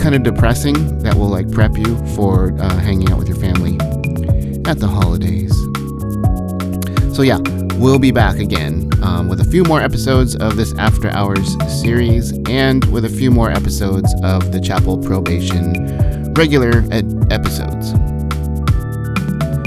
kind 0.00 0.14
of 0.14 0.22
depressing 0.22 0.98
that 1.00 1.16
will 1.16 1.28
like 1.28 1.50
prep 1.50 1.76
you 1.76 1.96
for 2.14 2.54
uh, 2.60 2.78
hanging 2.78 3.10
out 3.10 3.18
with 3.18 3.26
your 3.26 3.36
family 3.36 3.74
at 4.70 4.78
the 4.78 4.86
holidays. 4.86 5.52
So, 7.14 7.22
yeah, 7.22 7.38
we'll 7.78 7.98
be 7.98 8.12
back 8.12 8.38
again 8.38 8.88
um, 9.02 9.28
with 9.28 9.40
a 9.40 9.44
few 9.44 9.64
more 9.64 9.80
episodes 9.80 10.36
of 10.36 10.54
this 10.54 10.72
After 10.74 11.08
Hours 11.10 11.56
series 11.82 12.32
and 12.48 12.84
with 12.92 13.04
a 13.04 13.08
few 13.08 13.32
more 13.32 13.50
episodes 13.50 14.14
of 14.22 14.52
the 14.52 14.60
Chapel 14.60 14.96
Probation 14.96 16.32
regular 16.34 16.84
ed- 16.92 17.32
episodes. 17.32 17.90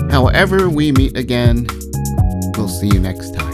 However, 0.09 0.69
we 0.69 0.93
meet 0.93 1.17
again, 1.17 1.67
we'll 2.55 2.69
see 2.69 2.87
you 2.87 2.99
next 3.01 3.35
time. 3.35 3.46